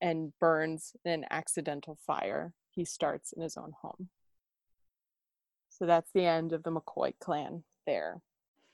and 0.00 0.32
burns 0.40 0.94
in 1.04 1.12
an 1.12 1.24
accidental 1.30 1.98
fire 2.06 2.52
he 2.70 2.84
starts 2.84 3.32
in 3.32 3.42
his 3.42 3.56
own 3.56 3.72
home. 3.80 4.08
So 5.68 5.86
that's 5.86 6.10
the 6.12 6.24
end 6.24 6.52
of 6.52 6.62
the 6.62 6.72
McCoy 6.72 7.14
clan 7.20 7.64
there. 7.86 8.20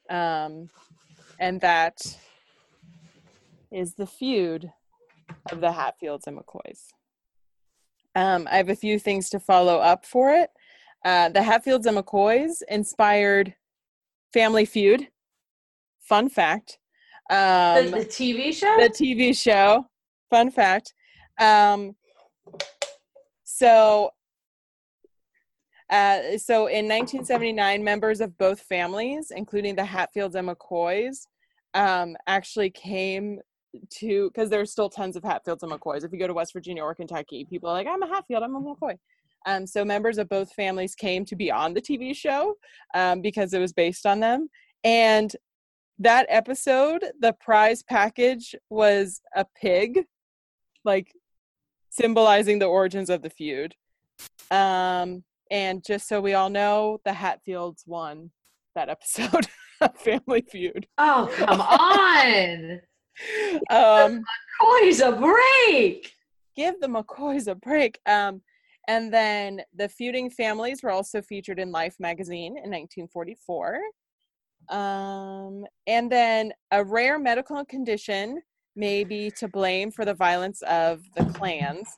Um, 0.09 0.71
and 1.39 1.61
that 1.61 2.01
is 3.71 3.95
the 3.95 4.07
feud 4.07 4.73
of 5.51 5.61
the 5.61 5.73
Hatfields 5.73 6.27
and 6.27 6.39
McCoys. 6.39 6.89
Um, 8.15 8.49
I 8.51 8.57
have 8.57 8.69
a 8.69 8.77
few 8.77 8.99
things 8.99 9.31
to 9.31 9.41
follow 9.41 9.79
up 9.79 10.05
for 10.05 10.31
it. 10.31 10.51
Uh, 11.05 11.29
the 11.29 11.43
Hatfields 11.43 11.87
and 11.87 11.97
McCoys 11.97 12.63
inspired 12.69 13.55
Family 14.33 14.65
Feud. 14.65 15.09
Fun 16.01 16.29
fact. 16.29 16.79
Um, 17.31 17.91
the, 17.91 17.99
the, 17.99 18.07
TV 18.07 18.53
show? 18.55 18.75
The 18.79 18.89
TV 18.89 19.37
show. 19.41 19.87
Fun 20.31 20.51
fact. 20.51 20.95
Um, 21.39 21.95
so 23.45 24.11
Uh, 25.91 26.37
so 26.37 26.67
in 26.67 26.87
1979, 26.87 27.83
members 27.83 28.21
of 28.21 28.37
both 28.37 28.61
families, 28.61 29.33
including 29.35 29.75
the 29.75 29.85
Hatfields 29.85 30.35
and 30.35 30.49
McCoys, 30.49 31.27
um, 31.75 32.17
actually 32.27 32.71
came 32.71 33.41
to 33.91 34.31
because 34.31 34.51
there's 34.51 34.73
still 34.73 34.89
tons 34.89 35.17
of 35.17 35.25
Hatfields 35.25 35.63
and 35.63 35.73
McCoys. 35.73 36.05
If 36.05 36.13
you 36.13 36.19
go 36.19 36.27
to 36.27 36.35
West 36.35 36.53
Virginia 36.53 36.83
or 36.83 36.95
Kentucky, 36.95 37.45
people 37.45 37.69
are 37.69 37.75
like, 37.75 37.87
"I'm 37.87 38.03
a 38.03 38.09
Hatfield, 38.09 38.43
I'm 38.43 38.55
a 38.55 38.61
McCoy." 38.61 38.97
Um, 39.47 39.67
so 39.67 39.85
members 39.85 40.19
of 40.19 40.29
both 40.29 40.53
families 40.53 40.95
came 40.95 41.25
to 41.27 41.37
be 41.37 41.51
on 41.51 41.75
the 41.75 41.81
TV 41.81 42.15
show 42.15 42.57
um, 42.95 43.21
because 43.21 43.53
it 43.53 43.61
was 43.61 43.73
based 43.73 44.05
on 44.07 44.21
them. 44.21 44.49
And 44.85 45.35
that 45.99 46.27
episode, 46.29 47.05
the 47.21 47.33
prize 47.33 47.83
package 47.83 48.55
was 48.71 49.21
a 49.35 49.45
pig, 49.61 50.05
like 50.85 51.13
symbolizing 51.91 52.59
the 52.59 52.67
origins 52.67 53.11
of 53.11 53.23
the 53.23 53.31
feud. 53.31 53.75
Um, 54.51 55.25
and 55.51 55.85
just 55.85 56.09
so 56.09 56.21
we 56.21 56.35
all 56.35 56.51
know, 56.51 57.01
the 57.05 57.13
Hatfields 57.13 57.85
won 57.87 58.31
that 58.75 58.89
episode 58.89 59.47
of 59.81 59.97
Family 59.97 60.43
Feud. 60.43 60.87
Oh, 60.99 61.31
come 61.37 61.61
on. 61.61 62.81
Um, 63.71 64.23
McCoy's 64.63 65.01
a 65.01 65.13
break. 65.13 66.13
Give 66.57 66.81
the 66.81 66.89
McCoys 66.89 67.49
a 67.49 67.55
break. 67.55 67.99
Um, 68.07 68.43
and 68.89 69.13
then 69.13 69.61
the 69.77 69.89
feuding 69.89 70.31
families 70.31 70.83
were 70.83 70.91
also 70.91 71.21
featured 71.21 71.59
in 71.59 71.71
Life 71.71 71.97
magazine 71.99 72.57
in 72.57 72.71
1944. 72.71 73.81
Um, 74.71 75.67
and 75.87 76.11
then 76.11 76.53
a 76.71 76.83
rare 76.83 77.19
medical 77.19 77.65
condition 77.65 78.41
may 78.77 79.05
be 79.05 79.31
to 79.33 79.49
blame 79.49 79.91
for 79.91 80.05
the 80.05 80.15
violence 80.15 80.63
of 80.63 81.03
the 81.17 81.25
clans. 81.27 81.89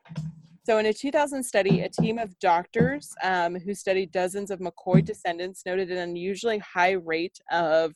So, 0.64 0.78
in 0.78 0.86
a 0.86 0.92
2000 0.92 1.42
study, 1.42 1.80
a 1.80 1.88
team 1.88 2.18
of 2.18 2.38
doctors 2.38 3.12
um, 3.22 3.58
who 3.58 3.74
studied 3.74 4.12
dozens 4.12 4.50
of 4.50 4.60
McCoy 4.60 5.04
descendants 5.04 5.62
noted 5.64 5.90
an 5.90 5.98
unusually 5.98 6.58
high 6.58 6.92
rate 6.92 7.38
of 7.50 7.94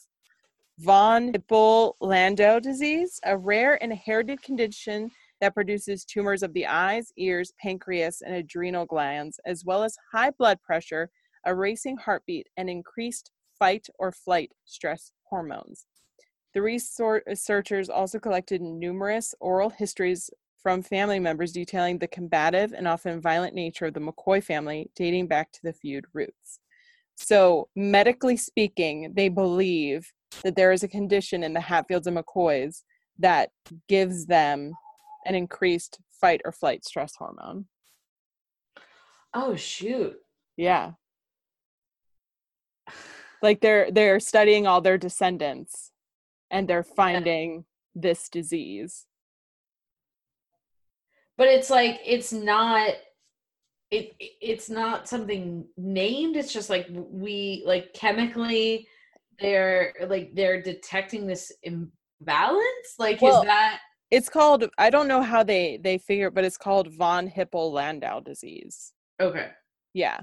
von 0.78 1.32
Hippel-Lindau 1.32 2.60
disease, 2.60 3.20
a 3.24 3.37
rare 3.37 3.74
inherited 3.76 4.42
condition 4.42 5.10
that 5.40 5.54
produces 5.54 6.04
tumors 6.04 6.42
of 6.42 6.52
the 6.52 6.66
eyes, 6.66 7.12
ears, 7.16 7.52
pancreas, 7.60 8.22
and 8.22 8.34
adrenal 8.34 8.87
glands, 8.87 9.38
as 9.44 9.64
well 9.64 9.82
as 9.82 9.96
high 10.12 10.30
blood 10.30 10.60
pressure, 10.62 11.10
a 11.44 11.54
racing 11.54 11.96
heartbeat, 11.96 12.48
and 12.56 12.68
increased 12.70 13.30
fight 13.58 13.87
or 13.98 14.10
flight 14.10 14.50
stress 14.64 15.12
hormones. 15.24 15.87
The 16.54 16.62
researchers 16.62 17.88
also 17.88 18.18
collected 18.18 18.60
numerous 18.62 19.34
oral 19.40 19.70
histories 19.70 20.30
from 20.62 20.82
family 20.82 21.20
members 21.20 21.52
detailing 21.52 21.98
the 21.98 22.08
combative 22.08 22.72
and 22.72 22.88
often 22.88 23.20
violent 23.20 23.54
nature 23.54 23.87
of 23.87 23.94
the 23.94 24.00
McCoy 24.00 24.42
family 24.42 24.90
dating 24.96 25.26
back 25.26 25.52
to 25.52 25.60
the 25.62 25.72
feud 25.72 26.06
roots. 26.14 26.60
So, 27.16 27.68
medically 27.76 28.37
speaking, 28.37 29.12
they 29.14 29.28
believe 29.28 30.12
that 30.42 30.56
there 30.56 30.72
is 30.72 30.82
a 30.82 30.88
condition 30.88 31.42
in 31.42 31.52
the 31.52 31.60
Hatfields 31.60 32.06
and 32.06 32.16
McCoys 32.16 32.82
that 33.18 33.50
gives 33.88 34.26
them 34.26 34.72
an 35.26 35.34
increased 35.34 35.98
fight 36.20 36.40
or 36.44 36.52
flight 36.52 36.84
stress 36.84 37.14
hormone. 37.16 37.66
Oh 39.32 39.56
shoot. 39.56 40.16
Yeah. 40.56 40.92
Like 43.42 43.60
they're 43.60 43.90
they're 43.90 44.20
studying 44.20 44.66
all 44.66 44.80
their 44.80 44.98
descendants 44.98 45.90
and 46.50 46.68
they're 46.68 46.84
finding 46.84 47.64
this 47.94 48.28
disease. 48.28 49.06
But 51.36 51.48
it's 51.48 51.68
like 51.68 52.00
it's 52.04 52.32
not 52.32 52.92
it 53.90 54.14
it's 54.40 54.70
not 54.70 55.08
something 55.08 55.66
named 55.76 56.36
it's 56.36 56.52
just 56.52 56.70
like 56.70 56.86
we 56.90 57.62
like 57.66 57.92
chemically 57.92 58.88
they're 59.40 59.94
like 60.06 60.34
they're 60.34 60.62
detecting 60.62 61.26
this 61.26 61.52
imbalance? 61.62 62.94
Like 62.98 63.20
well, 63.20 63.42
is 63.42 63.46
that 63.46 63.80
it's 64.10 64.28
called 64.28 64.64
i 64.78 64.90
don't 64.90 65.08
know 65.08 65.22
how 65.22 65.42
they 65.42 65.78
they 65.82 65.98
figure 65.98 66.30
but 66.30 66.44
it's 66.44 66.56
called 66.56 66.92
von 66.94 67.26
hippel-lindau 67.26 68.20
disease. 68.20 68.92
Okay. 69.20 69.48
Yeah. 69.92 70.20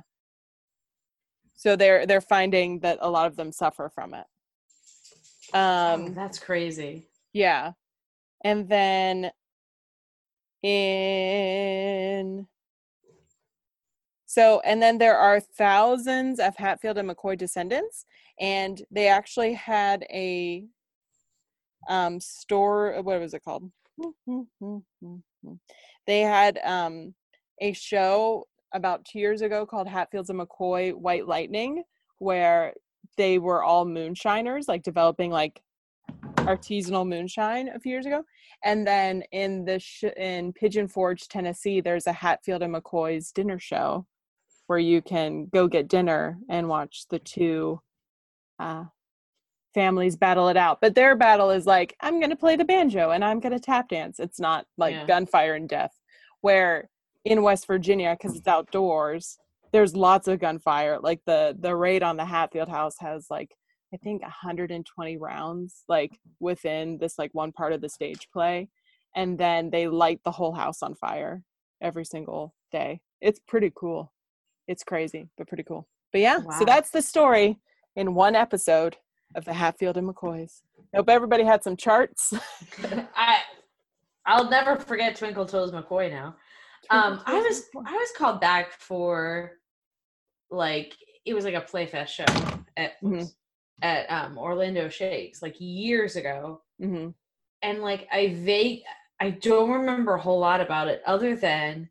So 1.56 1.76
they're 1.76 2.06
they're 2.06 2.22
finding 2.22 2.80
that 2.80 3.00
a 3.02 3.10
lot 3.10 3.28
of 3.28 3.36
them 3.36 3.52
suffer 3.52 3.90
from 3.94 4.14
it. 4.14 4.26
Um 5.54 6.08
oh, 6.08 6.14
that's 6.16 6.40
crazy. 6.40 7.08
yeah. 7.34 7.74
And 8.44 8.68
then 8.70 9.32
in 10.64 12.48
so 14.26 14.62
and 14.64 14.82
then 14.82 14.98
there 15.00 15.18
are 15.18 15.40
thousands 15.40 16.40
of 16.40 16.56
hatfield 16.56 16.98
and 16.98 17.10
mccoy 17.10 17.38
descendants 17.38 18.06
and 18.42 18.82
they 18.90 19.08
actually 19.08 19.54
had 19.54 20.04
a 20.10 20.66
um 21.88 22.20
store 22.20 23.00
what 23.02 23.22
was 23.22 23.34
it 23.34 23.44
called? 23.44 23.72
They 26.08 26.22
had 26.22 26.60
um 26.66 27.14
a 27.62 27.72
show 27.74 28.48
about 28.74 29.06
two 29.06 29.20
years 29.20 29.42
ago 29.42 29.66
called 29.66 29.88
hatfields 29.88 30.30
and 30.30 30.40
mccoy 30.40 30.94
white 30.94 31.28
lightning 31.28 31.84
where 32.18 32.74
they 33.18 33.38
were 33.38 33.64
all 33.64 33.86
moonshiners 33.86 34.68
like 34.68 34.84
developing 34.84 35.30
like 35.30 35.62
artisanal 36.38 37.08
moonshine 37.08 37.70
a 37.70 37.80
few 37.80 37.92
years 37.92 38.06
ago. 38.06 38.24
And 38.64 38.88
then 38.88 39.24
in 39.32 39.66
the 39.66 39.80
sh- 39.80 40.04
in 40.18 40.54
pigeon 40.54 40.88
forge 40.88 41.28
tennessee 41.28 41.82
there's 41.82 42.08
a 42.08 42.14
hatfield 42.14 42.64
and 42.64 42.74
mccoy's 42.74 43.32
dinner 43.32 43.60
show 43.60 44.08
where 44.68 44.80
you 44.80 45.02
can 45.02 45.48
go 45.48 45.68
get 45.68 45.88
dinner 45.88 46.40
and 46.50 46.70
watch 46.70 47.06
the 47.10 47.20
two 47.20 47.82
uh, 48.62 48.86
families 49.74 50.16
battle 50.16 50.50
it 50.50 50.58
out. 50.58 50.80
But 50.82 50.96
their 50.96 51.16
battle 51.16 51.50
is 51.52 51.66
like, 51.66 51.96
I'm 52.02 52.20
going 52.20 52.30
to 52.30 52.36
play 52.36 52.56
the 52.56 52.66
banjo 52.66 53.12
and 53.12 53.24
I'm 53.24 53.40
going 53.40 53.54
to 53.54 53.60
tap 53.60 53.90
dance. 53.90 54.20
It's 54.20 54.40
not 54.40 54.66
like 54.78 54.94
yeah. 54.94 55.06
gunfire 55.06 55.56
and 55.56 55.68
death. 55.68 55.92
Where 56.42 56.90
in 57.24 57.44
West 57.44 57.68
Virginia, 57.68 58.18
because 58.20 58.36
it's 58.36 58.48
outdoors, 58.48 59.38
there's 59.72 59.96
lots 59.96 60.28
of 60.28 60.40
gunfire. 60.40 61.00
Like 61.00 61.22
the 61.26 61.56
the 61.58 61.76
raid 61.76 62.04
on 62.04 62.18
the 62.18 62.26
Hatfield 62.26 62.68
house 62.68 62.96
has 63.00 63.28
like 63.30 63.52
I 63.94 63.98
think 63.98 64.22
120 64.22 65.18
rounds 65.18 65.84
like 65.88 66.18
within 66.40 66.98
this 66.98 67.20
like 67.20 67.30
one 67.34 67.52
part 67.52 67.74
of 67.74 67.82
the 67.82 67.90
stage 67.90 68.28
play, 68.34 68.70
and 69.16 69.38
then 69.38 69.70
they 69.70 69.88
light 69.88 70.20
the 70.26 70.32
whole 70.32 70.54
house 70.54 70.82
on 70.82 70.96
fire 70.96 71.44
every 71.80 72.06
single 72.06 72.54
day. 72.72 73.02
It's 73.22 73.40
pretty 73.48 73.72
cool. 73.76 74.12
It's 74.68 74.84
crazy, 74.84 75.30
but 75.38 75.48
pretty 75.48 75.64
cool. 75.64 75.88
But 76.12 76.22
yeah, 76.22 76.38
wow. 76.38 76.58
so 76.58 76.66
that's 76.66 76.90
the 76.90 77.02
story 77.02 77.60
in 77.96 78.14
one 78.14 78.36
episode 78.36 78.98
of 79.36 79.46
the 79.46 79.54
Hatfield 79.54 79.98
and 79.98 80.08
McCoys. 80.08 80.62
Hope 80.96 81.10
everybody 81.10 81.44
had 81.44 81.64
some 81.64 81.78
charts. 81.78 82.34
I 83.16 83.40
I'll 84.26 84.50
never 84.50 84.78
forget 84.78 85.16
Twinkle 85.16 85.46
Toes 85.46 85.72
McCoy 85.72 86.10
now. 86.12 86.36
Um, 86.90 87.22
I 87.26 87.40
was 87.40 87.70
I 87.86 87.94
was 87.94 88.12
called 88.18 88.42
back 88.42 88.72
for 88.72 89.54
like 90.50 90.96
it 91.26 91.34
was 91.34 91.46
like 91.46 91.54
a 91.54 91.62
playfest 91.62 92.08
show 92.08 92.26
at 92.78 93.02
mm-hmm. 93.02 93.24
at 93.82 94.06
um, 94.12 94.38
Orlando 94.38 94.90
Shakes 94.90 95.42
like 95.42 95.56
years 95.60 96.16
ago, 96.16 96.62
mm-hmm. 96.82 97.10
and 97.62 97.82
like 97.82 98.08
I 98.12 98.34
vague 98.40 98.82
I 99.20 99.30
don't 99.30 99.70
remember 99.70 100.16
a 100.16 100.22
whole 100.22 100.40
lot 100.40 100.62
about 100.62 100.88
it 100.88 101.02
other 101.06 101.36
than 101.36 101.90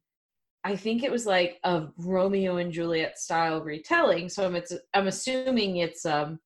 I 0.65 0.77
think 0.77 1.03
it 1.03 1.11
was 1.11 1.27
like 1.27 1.59
a 1.65 1.87
Romeo 1.97 2.59
and 2.59 2.73
Juliet 2.73 3.19
style 3.19 3.63
retelling. 3.63 4.29
So 4.29 4.45
I'm 4.45 4.57
it's 4.57 4.75
I'm 4.95 5.07
assuming 5.07 5.77
it's 5.77 6.05
um 6.05 6.39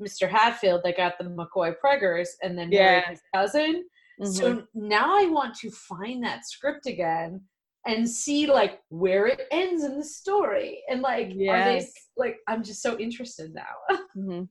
Mr. 0.00 0.28
Hatfield 0.28 0.82
that 0.84 0.96
got 0.96 1.18
the 1.18 1.24
McCoy 1.24 1.74
Preggers 1.84 2.28
and 2.42 2.58
then 2.58 2.72
yeah. 2.72 2.82
married 2.82 3.04
his 3.08 3.20
cousin. 3.34 3.84
Mm-hmm. 4.20 4.32
So 4.32 4.62
now 4.74 5.16
I 5.18 5.26
want 5.26 5.54
to 5.56 5.70
find 5.70 6.22
that 6.24 6.46
script 6.46 6.86
again 6.86 7.40
and 7.86 8.08
see 8.08 8.46
like 8.46 8.80
where 8.88 9.26
it 9.26 9.42
ends 9.50 9.84
in 9.84 9.98
the 9.98 10.04
story 10.04 10.82
and 10.88 11.02
like 11.02 11.32
yes. 11.34 11.50
are 11.50 11.64
they 11.64 11.86
like 12.16 12.36
I'm 12.48 12.62
just 12.62 12.82
so 12.82 12.98
interested 12.98 13.54
now. 13.54 13.96
mm-hmm. 14.16 14.44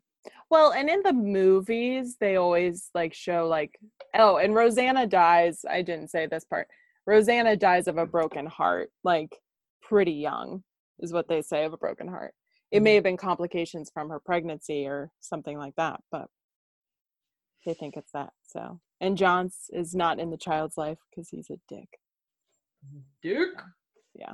Well, 0.51 0.73
and 0.73 0.89
in 0.89 1.01
the 1.03 1.13
movies 1.13 2.17
they 2.19 2.35
always 2.35 2.89
like 2.93 3.13
show 3.13 3.47
like 3.47 3.79
oh, 4.15 4.37
and 4.37 4.53
Rosanna 4.53 5.07
dies. 5.07 5.65
I 5.69 5.81
didn't 5.81 6.09
say 6.09 6.27
this 6.27 6.43
part. 6.43 6.67
Rosanna 7.07 7.55
dies 7.55 7.87
of 7.87 7.97
a 7.97 8.05
broken 8.05 8.45
heart, 8.45 8.89
like 9.03 9.35
pretty 9.81 10.13
young, 10.13 10.63
is 10.99 11.13
what 11.13 11.27
they 11.27 11.41
say 11.41 11.65
of 11.65 11.73
a 11.73 11.77
broken 11.77 12.07
heart. 12.07 12.33
It 12.71 12.81
may 12.81 12.91
mm-hmm. 12.91 12.95
have 12.95 13.03
been 13.03 13.17
complications 13.17 13.91
from 13.93 14.09
her 14.09 14.19
pregnancy 14.19 14.85
or 14.85 15.11
something 15.19 15.57
like 15.57 15.75
that 15.75 15.99
but 16.11 16.27
they 17.65 17.73
think 17.73 17.95
it's 17.95 18.11
that 18.13 18.31
so. 18.43 18.79
And 18.99 19.17
Johnse 19.17 19.69
is 19.71 19.95
not 19.95 20.19
in 20.19 20.29
the 20.29 20.37
child's 20.37 20.77
life 20.77 20.97
because 21.09 21.29
he's 21.29 21.49
a 21.49 21.57
dick. 21.67 21.87
Dick 23.21 23.49
yeah. 24.15 24.33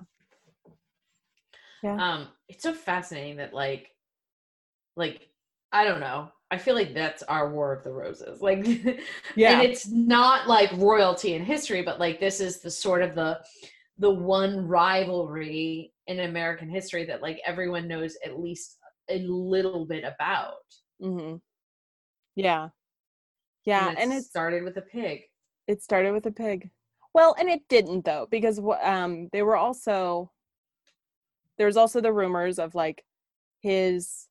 Yeah. 1.83 2.13
Um 2.13 2.27
it's 2.47 2.63
so 2.63 2.73
fascinating 2.73 3.37
that 3.37 3.53
like 3.53 3.89
like 4.95 5.27
i 5.71 5.83
don't 5.83 5.99
know 5.99 6.29
i 6.51 6.57
feel 6.57 6.75
like 6.75 6.93
that's 6.93 7.23
our 7.23 7.49
war 7.51 7.73
of 7.73 7.83
the 7.83 7.91
roses 7.91 8.41
like 8.41 8.65
yeah 9.35 9.59
and 9.59 9.61
it's 9.61 9.87
not 9.89 10.47
like 10.47 10.71
royalty 10.73 11.33
in 11.33 11.43
history 11.43 11.81
but 11.81 11.99
like 11.99 12.19
this 12.19 12.39
is 12.39 12.61
the 12.61 12.71
sort 12.71 13.01
of 13.01 13.15
the 13.15 13.39
the 13.99 14.09
one 14.09 14.67
rivalry 14.67 15.91
in 16.07 16.19
American 16.21 16.69
history 16.69 17.05
that 17.05 17.21
like 17.21 17.39
everyone 17.45 17.87
knows 17.87 18.15
at 18.23 18.39
least 18.39 18.77
a 19.09 19.19
little 19.19 19.85
bit 19.85 20.03
about. 20.03 20.53
Mm-hmm. 21.01 21.37
Yeah. 22.35 22.69
Yeah, 23.65 23.89
and, 23.89 23.99
and 23.99 24.13
it 24.13 24.17
it's 24.17 24.27
started 24.27 24.63
with 24.63 24.77
a 24.77 24.81
pig. 24.81 25.23
it 25.67 25.81
started 25.81 26.13
with 26.13 26.25
a 26.25 26.31
pig. 26.31 26.69
Well, 27.13 27.35
and 27.37 27.49
it 27.49 27.67
didn't 27.67 28.05
though, 28.05 28.27
because 28.31 28.61
um, 28.81 29.27
they 29.33 29.41
were 29.41 29.57
also 29.57 30.31
there 31.57 31.67
was 31.67 31.75
also 31.75 31.99
the 31.99 32.13
rumors 32.13 32.59
of 32.59 32.75
like 32.75 33.03
his 33.61 34.27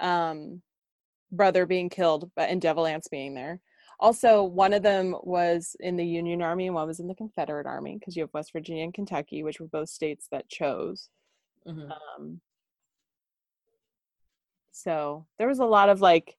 um 0.00 0.60
brother 1.32 1.66
being 1.66 1.88
killed, 1.88 2.30
but 2.36 2.48
and 2.50 2.60
Devil 2.60 2.86
Anse 2.86 3.08
being 3.08 3.34
there. 3.34 3.60
Also, 3.98 4.42
one 4.42 4.72
of 4.72 4.82
them 4.82 5.14
was 5.22 5.76
in 5.80 5.96
the 5.96 6.06
Union 6.06 6.40
Army 6.40 6.66
and 6.66 6.74
one 6.74 6.86
was 6.86 7.00
in 7.00 7.06
the 7.08 7.14
Confederate 7.14 7.66
Army 7.66 7.96
because 7.98 8.16
you 8.16 8.22
have 8.22 8.32
West 8.32 8.52
Virginia 8.52 8.82
and 8.84 8.94
Kentucky, 8.94 9.42
which 9.42 9.60
were 9.60 9.68
both 9.68 9.90
states 9.90 10.26
that 10.30 10.48
chose. 10.48 11.10
Mhm. 11.66 11.90
Um, 12.18 12.40
so 14.72 15.26
there 15.38 15.48
was 15.48 15.58
a 15.58 15.66
lot 15.66 15.90
of 15.90 16.00
like 16.00 16.36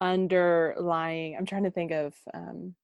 underlying. 0.00 1.36
I'm 1.36 1.46
trying 1.46 1.64
to 1.64 1.70
think 1.70 1.92
of. 1.92 2.14
Um, 2.32 2.74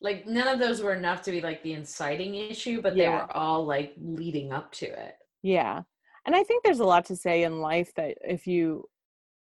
Like 0.00 0.26
none 0.26 0.48
of 0.48 0.58
those 0.58 0.80
were 0.80 0.94
enough 0.94 1.20
to 1.22 1.30
be 1.30 1.42
like 1.42 1.62
the 1.62 1.74
inciting 1.74 2.34
issue, 2.34 2.80
but 2.80 2.96
they 2.96 3.08
were 3.08 3.30
all 3.36 3.66
like 3.66 3.92
leading 3.98 4.50
up 4.50 4.72
to 4.72 4.86
it. 4.86 5.16
yeah, 5.42 5.82
and 6.26 6.36
I 6.36 6.42
think 6.42 6.64
there's 6.64 6.80
a 6.80 6.84
lot 6.84 7.06
to 7.06 7.16
say 7.16 7.42
in 7.42 7.60
life 7.60 7.92
that 7.96 8.18
if 8.22 8.46
you, 8.46 8.84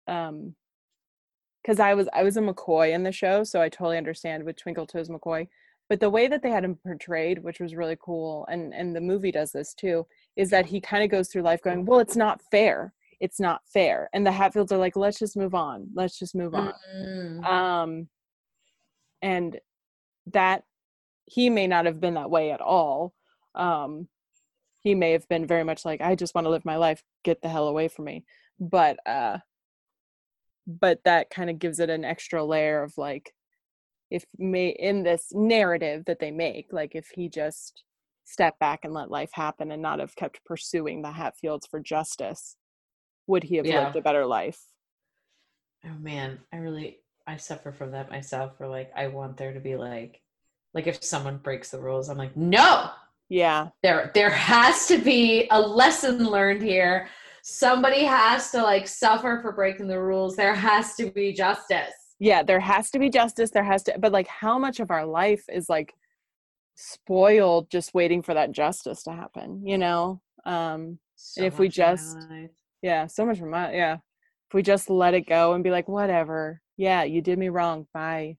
um, 0.07 0.55
because 1.61 1.79
I 1.79 1.93
was 1.93 2.07
I 2.13 2.23
was 2.23 2.37
a 2.37 2.41
McCoy 2.41 2.93
in 2.93 3.03
the 3.03 3.11
show, 3.11 3.43
so 3.43 3.61
I 3.61 3.69
totally 3.69 3.97
understand 3.97 4.43
with 4.43 4.55
Twinkle 4.55 4.87
Toes 4.87 5.09
McCoy. 5.09 5.47
But 5.89 5.99
the 5.99 6.09
way 6.09 6.27
that 6.27 6.43
they 6.43 6.51
had 6.51 6.63
him 6.63 6.75
portrayed, 6.75 7.43
which 7.43 7.59
was 7.59 7.75
really 7.75 7.97
cool, 7.99 8.45
and 8.49 8.73
and 8.73 8.95
the 8.95 9.01
movie 9.01 9.31
does 9.31 9.51
this 9.51 9.73
too, 9.73 10.05
is 10.35 10.49
that 10.51 10.65
he 10.65 10.79
kind 10.79 11.03
of 11.03 11.09
goes 11.09 11.29
through 11.29 11.41
life 11.41 11.61
going, 11.61 11.85
well, 11.85 11.99
it's 11.99 12.15
not 12.15 12.41
fair. 12.51 12.93
It's 13.19 13.39
not 13.39 13.61
fair. 13.65 14.09
And 14.13 14.25
the 14.25 14.31
Hatfields 14.31 14.71
are 14.71 14.77
like, 14.77 14.95
let's 14.95 15.19
just 15.19 15.35
move 15.35 15.53
on. 15.53 15.89
Let's 15.93 16.17
just 16.17 16.35
move 16.35 16.53
on. 16.55 16.73
Mm. 16.95 17.45
um 17.45 18.07
and 19.21 19.59
that 20.27 20.63
he 21.25 21.49
may 21.49 21.67
not 21.67 21.85
have 21.85 21.99
been 21.99 22.13
that 22.13 22.29
way 22.29 22.51
at 22.51 22.61
all 22.61 23.13
um 23.55 24.07
he 24.81 24.95
may 24.95 25.11
have 25.11 25.27
been 25.27 25.45
very 25.45 25.63
much 25.63 25.85
like 25.85 26.01
i 26.01 26.15
just 26.15 26.33
want 26.35 26.45
to 26.45 26.49
live 26.51 26.65
my 26.65 26.77
life 26.77 27.03
get 27.23 27.41
the 27.41 27.49
hell 27.49 27.67
away 27.67 27.87
from 27.87 28.05
me 28.05 28.23
but 28.59 28.97
uh 29.07 29.37
but 30.67 30.99
that 31.05 31.29
kind 31.29 31.49
of 31.49 31.57
gives 31.59 31.79
it 31.79 31.89
an 31.89 32.05
extra 32.05 32.43
layer 32.43 32.83
of 32.83 32.93
like 32.97 33.33
if 34.11 34.25
may 34.37 34.69
in 34.69 35.03
this 35.03 35.27
narrative 35.31 36.03
that 36.05 36.19
they 36.19 36.31
make 36.31 36.67
like 36.71 36.95
if 36.95 37.07
he 37.15 37.29
just 37.29 37.83
stepped 38.25 38.59
back 38.59 38.81
and 38.83 38.93
let 38.93 39.09
life 39.09 39.31
happen 39.33 39.71
and 39.71 39.81
not 39.81 39.99
have 39.99 40.15
kept 40.15 40.43
pursuing 40.45 41.01
the 41.01 41.11
hatfields 41.11 41.65
for 41.65 41.79
justice 41.79 42.55
would 43.27 43.43
he 43.43 43.55
have 43.57 43.65
Yeah. 43.65 43.85
lived 43.85 43.95
a 43.95 44.01
better 44.01 44.25
life 44.25 44.59
Oh 45.85 45.97
man, 45.99 46.39
I 46.51 46.57
really 46.57 46.99
I 47.25 47.37
suffer 47.37 47.71
from 47.71 47.91
that 47.91 48.09
myself. 48.09 48.53
Where 48.57 48.69
like 48.69 48.91
I 48.95 49.07
want 49.07 49.37
there 49.37 49.53
to 49.53 49.59
be 49.59 49.75
like, 49.75 50.21
like 50.73 50.87
if 50.87 51.03
someone 51.03 51.37
breaks 51.37 51.71
the 51.71 51.79
rules, 51.79 52.09
I'm 52.09 52.17
like, 52.17 52.35
no, 52.35 52.91
yeah. 53.29 53.69
There 53.83 54.11
there 54.13 54.29
has 54.31 54.87
to 54.87 54.97
be 54.97 55.47
a 55.51 55.59
lesson 55.59 56.27
learned 56.29 56.61
here. 56.63 57.07
Somebody 57.43 58.03
has 58.03 58.51
to 58.51 58.61
like 58.61 58.87
suffer 58.87 59.39
for 59.41 59.51
breaking 59.53 59.87
the 59.87 59.99
rules. 60.01 60.35
There 60.35 60.53
has 60.55 60.95
to 60.95 61.09
be 61.11 61.31
justice. 61.33 61.93
yeah 62.19 62.43
there 62.43 62.59
has 62.59 62.89
to 62.91 62.99
be 62.99 63.09
justice. 63.09 63.51
There 63.51 63.63
has 63.63 63.83
to 63.83 63.97
but 63.99 64.11
like 64.11 64.27
how 64.27 64.57
much 64.59 64.79
of 64.79 64.91
our 64.91 65.05
life 65.05 65.43
is 65.49 65.69
like 65.69 65.93
spoiled 66.75 67.69
just 67.69 67.93
waiting 67.93 68.21
for 68.21 68.33
that 68.33 68.51
justice 68.51 69.03
to 69.03 69.11
happen 69.11 69.65
you 69.65 69.77
know? 69.77 70.21
Um 70.45 70.99
So 71.15 71.43
if 71.43 71.59
we 71.59 71.67
much 71.67 71.77
in 71.79 71.83
my 71.85 71.91
just- 71.93 72.17
yeah 72.81 73.07
so 73.07 73.25
much 73.25 73.39
from 73.39 73.51
my 73.51 73.73
yeah. 73.73 73.95
If 74.49 74.53
we 74.55 74.63
just 74.63 74.89
let 74.89 75.13
it 75.13 75.27
go 75.27 75.53
and 75.53 75.63
be 75.63 75.69
like 75.71 75.87
whatever. 75.87 76.61
Yeah 76.77 77.03
you 77.03 77.21
did 77.21 77.37
me 77.37 77.49
wrong. 77.49 77.85
Bye. 77.93 78.37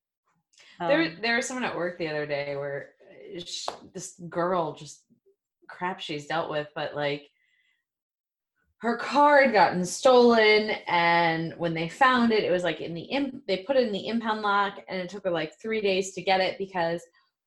There 0.81 1.03
Um, 1.03 1.18
there 1.22 1.37
was 1.37 1.46
someone 1.46 1.64
at 1.64 1.76
work 1.76 1.98
the 1.98 2.09
other 2.09 2.26
day 2.26 2.57
where 2.57 2.90
uh, 3.37 3.40
sh 3.45 3.69
this 3.93 4.21
girl 4.29 4.75
just 4.75 5.05
crap 5.69 6.01
she's 6.01 6.27
dealt 6.27 6.51
with, 6.51 6.69
but 6.75 6.95
like 6.95 7.31
her 8.81 8.97
car 8.97 9.43
had 9.43 9.53
gotten 9.53 9.85
stolen 9.85 10.71
and 10.87 11.55
when 11.59 11.75
they 11.75 11.88
found 11.88 12.33
it 12.33 12.45
it 12.45 12.51
was 12.51 12.64
like 12.64 12.81
in 12.81 12.95
the 12.95 13.03
imp- 13.03 13.47
they 13.47 13.59
put 13.59 13.77
it 13.77 13.87
in 13.87 13.93
the 13.93 14.09
impound 14.09 14.40
lock 14.40 14.79
and 14.88 15.01
it 15.01 15.09
took 15.09 15.25
her 15.25 15.31
like 15.31 15.53
three 15.61 15.81
days 15.81 16.12
to 16.12 16.23
get 16.23 16.40
it 16.40 16.57
because 16.59 17.03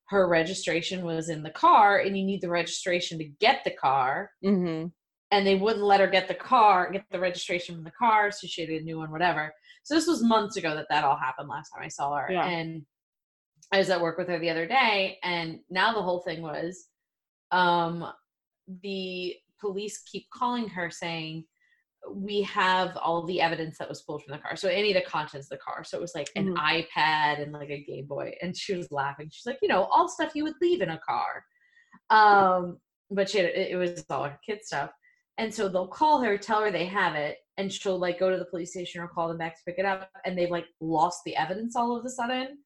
her 0.06 0.28
registration 0.28 1.04
was 1.04 1.28
in 1.28 1.42
the 1.42 1.50
car 1.50 1.98
and 1.98 2.16
you 2.16 2.24
need 2.24 2.40
the 2.40 2.48
registration 2.48 3.18
to 3.18 3.24
get 3.40 3.62
the 3.64 3.70
car 3.72 4.30
mhm. 4.44 4.90
and 5.32 5.46
they 5.46 5.56
wouldn't 5.56 5.84
let 5.84 6.00
her 6.00 6.06
get 6.06 6.28
the 6.28 6.34
car 6.34 6.90
get 6.92 7.04
the 7.10 7.18
registration 7.18 7.74
from 7.74 7.84
the 7.84 7.90
car 7.90 8.30
so 8.30 8.46
she 8.46 8.60
had 8.60 8.70
a 8.70 8.80
new 8.82 8.98
one 8.98 9.10
whatever 9.10 9.52
so 9.82 9.94
this 9.94 10.06
was 10.06 10.22
months 10.22 10.56
ago 10.56 10.74
that 10.74 10.86
that 10.88 11.04
all 11.04 11.16
happened 11.16 11.48
last 11.48 11.70
time 11.70 11.82
i 11.82 11.88
saw 11.88 12.14
her 12.14 12.28
Yeah. 12.30 12.46
and 12.46 12.84
i 13.72 13.78
was 13.78 13.90
at 13.90 14.00
work 14.00 14.18
with 14.18 14.28
her 14.28 14.38
the 14.38 14.50
other 14.50 14.66
day 14.66 15.18
and 15.22 15.58
now 15.70 15.92
the 15.92 16.02
whole 16.02 16.20
thing 16.20 16.42
was 16.42 16.86
um 17.50 18.04
the 18.82 19.34
police 19.60 20.02
keep 20.10 20.26
calling 20.30 20.68
her 20.68 20.90
saying 20.90 21.44
we 22.14 22.42
have 22.42 22.96
all 22.98 23.24
the 23.26 23.40
evidence 23.40 23.78
that 23.78 23.88
was 23.88 24.02
pulled 24.02 24.22
from 24.22 24.32
the 24.32 24.38
car. 24.38 24.56
So 24.56 24.68
any 24.68 24.94
of 24.94 25.02
the 25.02 25.08
contents 25.08 25.46
of 25.46 25.58
the 25.58 25.64
car. 25.64 25.84
So 25.84 25.96
it 25.96 26.02
was 26.02 26.14
like 26.14 26.28
an 26.36 26.54
Mhm. 26.54 26.56
ipad 26.56 27.42
and 27.42 27.50
like 27.52 27.70
a 27.70 27.82
game 27.82 28.06
boy 28.06 28.34
and 28.42 28.54
she 28.54 28.74
was 28.76 28.92
laughing. 28.92 29.30
She's 29.32 29.46
like 29.46 29.58
you 29.62 29.68
know 29.68 29.84
all 29.84 30.06
stuff 30.08 30.32
you 30.34 30.44
would 30.44 30.60
leave 30.60 30.82
in 30.82 30.90
a 30.90 30.98
car. 30.98 31.44
Um 32.10 32.78
but 33.10 33.30
she 33.30 33.38
had, 33.38 33.46
it 33.46 33.70
it 33.72 33.76
was 33.76 34.04
all 34.10 34.24
her 34.24 34.38
kid 34.44 34.62
stuff. 34.64 34.90
And 35.38 35.52
so 35.52 35.68
they'll 35.68 35.88
call 35.88 36.20
her, 36.20 36.36
tell 36.38 36.60
her 36.60 36.70
they 36.70 36.84
have 36.86 37.14
it, 37.16 37.38
and 37.56 37.72
she'll 37.72 37.98
like 37.98 38.18
go 38.20 38.30
to 38.30 38.36
the 38.38 38.44
police 38.46 38.72
station 38.72 39.00
or 39.00 39.08
call 39.08 39.28
them 39.28 39.38
back 39.38 39.56
to 39.56 39.62
pick 39.66 39.78
it 39.78 39.84
up, 39.84 40.10
and 40.24 40.36
they've 40.36 40.50
like 40.50 40.66
lost 40.80 41.20
the 41.24 41.36
evidence 41.36 41.74
all 41.74 41.96
of 41.96 42.04
a 42.04 42.10
sudden. 42.10 42.58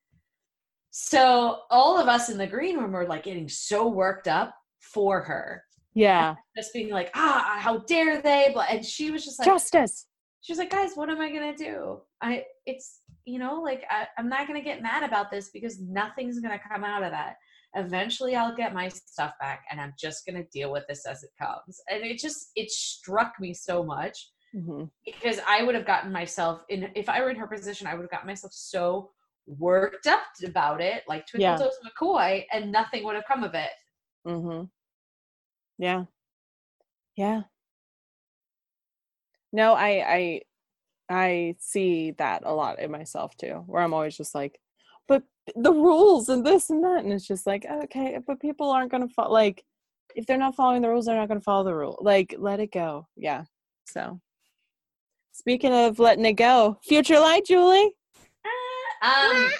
So 0.90 1.61
all 1.70 1.98
of 2.01 2.09
us 2.09 2.29
in 2.29 2.38
the 2.38 2.46
green 2.46 2.79
room 2.79 2.92
were 2.92 3.07
like 3.07 3.24
getting 3.24 3.48
so 3.48 3.88
worked 3.88 4.29
up 4.29 4.55
for 4.81 5.22
her, 5.22 5.62
yeah 5.94 6.35
just 6.57 6.72
being 6.72 6.90
like, 6.90 7.11
ah, 7.14 7.57
how 7.61 7.79
dare 7.79 8.20
they? 8.22 8.51
But 8.55 8.70
and 8.70 8.85
she 8.85 9.11
was 9.11 9.24
just 9.24 9.38
like, 9.38 9.46
justice 9.46 10.07
she 10.40 10.53
was 10.53 10.59
like, 10.59 10.70
guys, 10.70 10.92
what 10.94 11.11
am 11.11 11.20
I 11.20 11.31
gonna 11.31 11.57
do? 11.57 12.01
I 12.23 12.44
it's 12.67 13.00
you 13.25 13.38
know 13.38 13.60
like 13.60 13.85
I, 13.90 14.06
I'm 14.17 14.29
not 14.29 14.46
gonna 14.46 14.62
get 14.62 14.83
mad 14.83 15.02
about 15.02 15.31
this 15.31 15.50
because 15.50 15.81
nothing's 15.81 16.40
gonna 16.40 16.60
come 16.71 16.85
out 16.85 17.02
of 17.02 17.10
that. 17.10 17.37
Eventually, 17.75 18.35
I'll 18.35 18.56
get 18.56 18.73
my 18.73 18.88
stuff 18.88 19.33
back, 19.40 19.65
and 19.71 19.81
I'm 19.81 19.92
just 19.98 20.25
gonna 20.25 20.44
deal 20.52 20.73
with 20.73 20.85
this 20.88 21.06
as 21.06 21.23
it 21.23 21.31
comes. 21.38 21.81
And 21.90 22.02
it 22.02 22.19
just 22.19 22.50
it 22.56 22.71
struck 22.71 23.35
me 23.40 23.52
so 23.52 23.83
much 23.85 24.31
Mhm. 24.54 24.90
because 25.04 25.38
I 25.46 25.62
would 25.62 25.75
have 25.75 25.85
gotten 25.85 26.10
myself 26.10 26.62
in 26.71 26.90
if 26.94 27.08
I 27.10 27.21
were 27.21 27.29
in 27.31 27.37
her 27.37 27.46
position, 27.46 27.87
I 27.87 27.94
would 27.94 28.02
have 28.02 28.10
gotten 28.10 28.27
myself 28.27 28.52
so 28.54 29.10
worked 29.59 30.07
up 30.07 30.21
about 30.44 30.81
it, 30.81 31.05
like 31.09 31.27
Twinkle 31.27 31.51
Yeah. 31.51 31.57
Toes 31.57 31.79
McCoy, 31.85 32.44
and 32.53 32.71
nothing 32.71 33.05
would 33.05 33.15
have 33.15 33.25
come 33.27 33.44
of 33.44 33.55
it. 33.55 33.71
Mhm. 34.27 34.71
Yeah. 35.79 36.05
Yeah. 37.17 37.42
No, 39.53 39.73
I 39.75 40.05
I 40.07 40.42
I 41.11 41.55
see 41.59 42.11
that 42.13 42.42
a 42.44 42.53
lot 42.53 42.79
in 42.81 42.90
myself 42.90 43.37
too, 43.37 43.65
where 43.67 43.83
I'm 43.83 43.94
always 43.94 44.17
just 44.17 44.35
like, 44.35 44.61
but 45.07 45.23
the 45.57 45.73
rules 45.73 46.29
and 46.29 46.44
this 46.44 46.69
and 46.69 46.85
that, 46.85 47.03
and 47.05 47.13
it's 47.13 47.27
just 47.27 47.46
like, 47.46 47.65
okay, 47.65 48.19
but 48.27 48.40
people 48.40 48.71
aren't 48.71 48.90
gonna 48.90 49.09
follow. 49.09 49.33
Like, 49.33 49.65
if 50.15 50.27
they're 50.27 50.37
not 50.37 50.55
following 50.57 50.83
the 50.83 50.90
rules, 50.90 51.07
they're 51.07 51.17
not 51.17 51.29
gonna 51.29 51.40
follow 51.40 51.65
the 51.65 51.75
rule. 51.75 51.99
Like, 52.03 52.35
let 52.38 52.61
it 52.61 52.73
go. 52.73 53.09
Yeah. 53.17 53.44
So, 53.87 54.21
speaking 55.33 55.73
of 55.73 55.99
letting 55.99 56.27
it 56.27 56.35
go, 56.35 56.79
future 56.85 57.19
light, 57.19 57.46
Julie. 57.46 57.94
Um, 59.03 59.53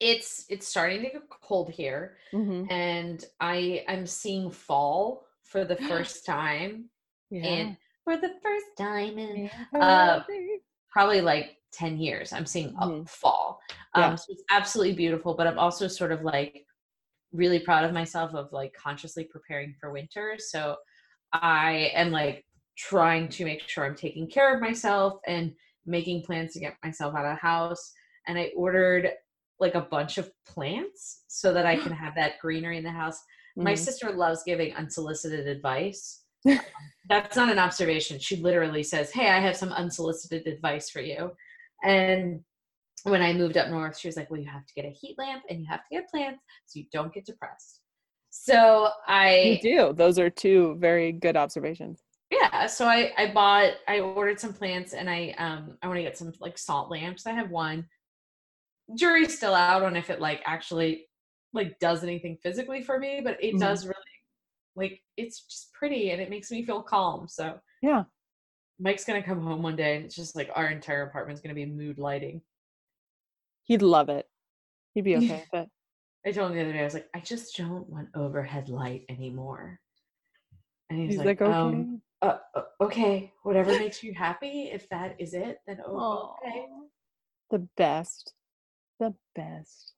it's 0.00 0.46
it's 0.48 0.66
starting 0.68 1.02
to 1.02 1.10
get 1.10 1.28
cold 1.28 1.70
here. 1.70 2.16
Mm-hmm. 2.32 2.70
and 2.70 3.24
I 3.40 3.84
I'm 3.88 4.06
seeing 4.06 4.50
fall 4.50 5.26
for 5.42 5.64
the 5.64 5.76
first 5.90 6.24
time 6.26 6.90
Yeah. 7.30 7.42
in 7.46 7.76
for 8.04 8.16
the 8.16 8.34
first 8.42 8.66
time 8.76 9.18
in 9.18 9.50
uh, 9.74 10.22
probably 10.90 11.20
like 11.20 11.58
10 11.72 11.98
years. 11.98 12.32
I'm 12.32 12.46
seeing 12.46 12.74
a 12.80 12.86
Mhm. 12.86 13.08
fall. 13.08 13.60
Um 13.94 14.12
Yeah. 14.12 14.14
so 14.16 14.26
it's 14.32 14.44
absolutely 14.50 14.94
beautiful, 14.94 15.34
but 15.34 15.46
I'm 15.46 15.58
also 15.58 15.88
sort 15.88 16.12
of 16.12 16.22
like 16.22 16.66
really 17.32 17.60
proud 17.60 17.84
of 17.84 17.92
myself 17.92 18.34
of 18.34 18.52
like 18.52 18.72
consciously 18.74 19.24
preparing 19.24 19.74
for 19.80 19.92
winter. 19.92 20.36
So 20.38 20.76
I 21.32 21.90
am 21.94 22.10
like 22.10 22.46
trying 22.76 23.28
to 23.30 23.44
make 23.44 23.62
sure 23.62 23.84
I'm 23.84 23.96
taking 23.96 24.28
care 24.30 24.54
of 24.54 24.60
myself 24.62 25.20
and 25.26 25.54
making 25.86 26.22
plans 26.22 26.52
to 26.54 26.60
get 26.60 26.76
myself 26.84 27.14
out 27.14 27.26
of 27.26 27.32
the 27.36 27.40
house. 27.40 27.92
And 28.28 28.38
I 28.38 28.52
ordered 28.56 29.10
like 29.60 29.74
a 29.74 29.80
bunch 29.80 30.18
of 30.18 30.30
plants 30.46 31.24
so 31.28 31.52
that 31.52 31.66
I 31.66 31.76
can 31.76 31.92
have 31.92 32.14
that 32.14 32.38
greenery 32.40 32.78
in 32.78 32.84
the 32.84 32.90
house. 32.92 33.20
My 33.56 33.74
Mhm. 33.74 33.78
sister 33.78 34.12
loves 34.12 34.44
giving 34.44 34.74
unsolicited 34.74 35.48
advice. 35.48 36.22
That's 37.08 37.36
not 37.36 37.50
an 37.50 37.58
observation. 37.58 38.18
She 38.20 38.36
literally 38.36 38.82
says, 38.84 39.10
Hey, 39.10 39.28
I 39.30 39.40
have 39.40 39.56
some 39.56 39.72
unsolicited 39.72 40.46
advice 40.46 40.90
for 40.90 41.00
you. 41.00 41.32
And 41.82 42.44
when 43.04 43.22
I 43.22 43.32
moved 43.32 43.56
up 43.56 43.68
north, 43.70 43.98
she 43.98 44.08
was 44.08 44.16
like, 44.16 44.30
"Well, 44.30 44.40
you 44.40 44.48
have 44.48 44.66
to 44.66 44.74
get 44.74 44.84
a 44.84 44.90
heat 44.90 45.16
lamp 45.18 45.44
and 45.48 45.60
you 45.60 45.66
have 45.68 45.80
to 45.84 45.88
get 45.92 46.08
plants 46.10 46.42
so 46.66 46.80
you 46.80 46.86
don't 46.92 47.14
get 47.14 47.24
depressed." 47.26 47.80
So 48.30 48.90
I 49.06 49.58
You 49.62 49.76
do. 49.76 49.92
Those 49.92 50.18
are 50.18 50.30
two 50.30 50.76
very 50.78 51.12
good 51.12 51.36
observations. 51.36 52.02
yeah, 52.30 52.66
so 52.66 52.86
I 52.86 53.12
I 53.16 53.32
bought 53.32 53.74
I 53.86 54.00
ordered 54.00 54.38
some 54.40 54.52
plants 54.52 54.92
and 54.92 55.08
I 55.08 55.34
um 55.38 55.78
I 55.82 55.86
want 55.86 55.98
to 55.98 56.02
get 56.02 56.18
some 56.18 56.32
like 56.40 56.58
salt 56.58 56.90
lamps. 56.90 57.26
I 57.26 57.32
have 57.32 57.50
one. 57.50 57.86
Jury's 58.94 59.36
still 59.36 59.54
out 59.54 59.82
on 59.82 59.96
if 59.96 60.10
it 60.10 60.20
like 60.20 60.40
actually 60.44 61.08
like 61.52 61.78
does 61.78 62.02
anything 62.02 62.36
physically 62.42 62.82
for 62.82 62.98
me, 62.98 63.20
but 63.22 63.42
it 63.42 63.54
Mhm. 63.54 63.60
does 63.60 63.84
really 63.86 63.94
like 64.76 65.02
it's 65.16 65.44
just 65.44 65.72
pretty 65.72 66.10
and 66.10 66.20
it 66.20 66.30
makes 66.30 66.50
me 66.50 66.64
feel 66.64 66.82
calm. 66.82 67.26
So 67.28 67.60
Yeah. 67.82 68.04
Mike's 68.78 69.04
gonna 69.04 69.22
come 69.22 69.40
home 69.42 69.62
one 69.62 69.76
day 69.76 69.96
and 69.96 70.04
it's 70.04 70.14
just 70.14 70.36
like 70.36 70.50
our 70.54 70.68
entire 70.68 71.02
apartment's 71.02 71.40
gonna 71.40 71.54
be 71.54 71.66
mood 71.66 71.98
lighting. 71.98 72.42
He'd 73.64 73.82
love 73.82 74.08
it. 74.08 74.28
He'd 74.94 75.04
be 75.04 75.16
okay 75.16 75.44
with 75.52 75.62
it. 75.62 75.70
I 76.26 76.32
told 76.32 76.50
him 76.50 76.56
the 76.56 76.62
other 76.62 76.72
day, 76.72 76.80
I 76.80 76.84
was 76.84 76.94
like, 76.94 77.08
I 77.14 77.20
just 77.20 77.56
don't 77.56 77.88
want 77.88 78.08
overhead 78.14 78.68
light 78.68 79.04
anymore. 79.08 79.80
And 80.90 80.98
he's, 81.00 81.10
He's 81.10 81.18
like, 81.18 81.26
like, 81.26 81.42
okay. 81.42 81.52
um, 81.52 82.02
uh, 82.22 82.38
uh, 82.54 82.62
okay, 82.80 83.32
whatever 83.42 83.78
makes 83.78 84.02
you 84.02 84.14
happy. 84.14 84.70
If 84.72 84.88
that 84.88 85.16
is 85.20 85.34
it, 85.34 85.58
then 85.66 85.80
oh, 85.86 86.34
okay. 86.44 86.66
The 87.50 87.58
best. 87.76 88.34
The 88.98 89.14
best. 89.34 89.92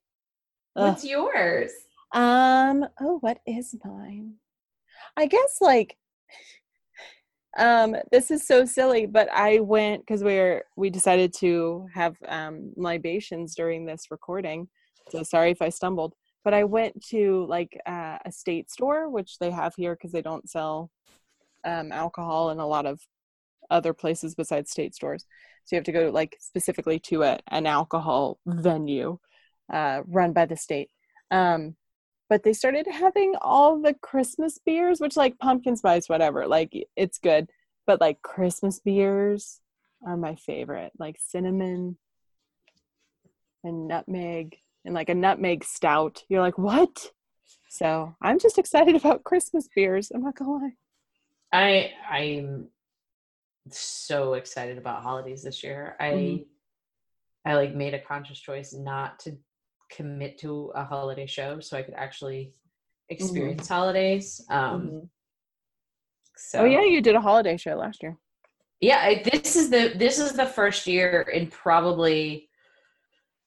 Ugh. 0.77 0.89
What's 0.89 1.05
yours? 1.05 1.73
Um, 2.13 2.85
oh, 3.01 3.19
what 3.21 3.39
is 3.47 3.75
mine? 3.85 4.35
I 5.17 5.27
guess 5.27 5.59
like 5.61 5.97
um 7.59 7.97
this 8.13 8.31
is 8.31 8.47
so 8.47 8.65
silly, 8.65 9.07
but 9.07 9.29
I 9.33 9.61
went 9.61 10.03
because 10.03 10.23
we're 10.23 10.65
we 10.77 10.91
decided 10.91 11.33
to 11.39 11.87
have 11.95 12.17
um 12.29 12.73
libations 12.77 13.55
during 13.55 13.87
this 13.87 14.07
recording. 14.11 14.69
So 15.11 15.23
sorry 15.23 15.51
if 15.51 15.63
I 15.63 15.69
stumbled. 15.69 16.15
But 16.43 16.55
I 16.55 16.65
went 16.65 17.05
to 17.09 17.45
like 17.49 17.79
uh, 17.87 18.17
a 18.25 18.33
state 18.33 18.71
store, 18.71 19.11
which 19.11 19.39
they 19.39 19.51
have 19.51 19.75
here 19.77 19.95
because 19.95 20.13
they 20.13 20.23
don't 20.23 20.49
sell 20.49 20.91
um 21.65 21.93
alcohol 21.93 22.51
in 22.51 22.59
a 22.59 22.67
lot 22.67 22.87
of 22.87 23.01
other 23.71 23.93
places 23.93 24.35
besides 24.35 24.71
state 24.71 24.95
stores. 24.95 25.25
So 25.65 25.77
you 25.77 25.79
have 25.79 25.85
to 25.85 25.93
go 25.93 26.11
like 26.11 26.37
specifically 26.41 26.99
to 27.01 27.23
a, 27.23 27.39
an 27.49 27.67
alcohol 27.67 28.39
venue 28.47 29.19
uh, 29.73 30.03
run 30.07 30.33
by 30.33 30.47
the 30.47 30.57
state. 30.57 30.91
Um, 31.31 31.77
but 32.29 32.45
they 32.45 32.53
started 32.53 32.87
having 32.87 33.35
all 33.41 33.81
the 33.81 33.95
Christmas 33.95 34.59
beers, 34.65 35.01
which 35.01 35.17
like 35.17 35.39
pumpkin 35.39 35.77
spice, 35.77 36.09
whatever, 36.09 36.47
like 36.47 36.73
it's 36.97 37.19
good. 37.19 37.51
But 37.87 38.01
like 38.01 38.23
Christmas 38.23 38.81
beers 38.81 39.61
are 40.07 40.17
my 40.17 40.37
favorite, 40.37 40.93
like 40.99 41.17
cinnamon 41.19 41.99
and 43.65 43.89
nutmeg 43.89 44.57
and 44.85 44.95
like 44.95 45.09
a 45.09 45.15
nutmeg 45.15 45.65
stout. 45.65 46.23
You're 46.29 46.41
like, 46.41 46.59
what? 46.59 47.11
So 47.69 48.15
I'm 48.23 48.39
just 48.39 48.59
excited 48.59 48.97
about 48.97 49.25
Christmas 49.25 49.69
beers. 49.75 50.11
I'm 50.15 50.23
not 50.23 50.37
gonna 50.37 50.53
lie. 50.53 50.73
I 51.53 51.93
I'm 52.09 52.69
so 53.71 54.35
excited 54.35 54.79
about 54.79 55.03
holidays 55.03 55.43
this 55.43 55.63
year. 55.63 55.97
I 56.01 56.13
Mhm. 56.13 56.47
I 57.45 57.55
like 57.55 57.75
made 57.75 57.95
a 57.95 58.01
conscious 58.01 58.39
choice 58.39 58.73
not 58.73 59.19
to 59.21 59.39
commit 59.91 60.39
to 60.39 60.73
a 60.75 60.85
holiday 60.85 61.27
show 61.27 61.59
so 61.61 61.77
I 61.77 61.83
could 61.83 61.95
actually 61.95 62.53
experience 63.09 63.67
holidays. 63.69 64.45
Um 64.49 64.83
Mhm. 64.91 65.09
so 66.37 66.61
Oh 66.63 66.65
yeah, 66.65 66.85
you 66.85 67.01
did 67.01 67.15
a 67.17 67.21
holiday 67.21 67.57
show 67.57 67.75
last 67.77 68.03
year. 68.03 68.17
yeah 68.81 68.99
I, 69.03 69.23
this 69.31 69.57
is 69.57 69.69
the 69.71 69.93
this 69.97 70.19
is 70.19 70.33
the 70.33 70.47
first 70.47 70.87
year 70.87 71.23
in 71.23 71.49
probably 71.49 72.49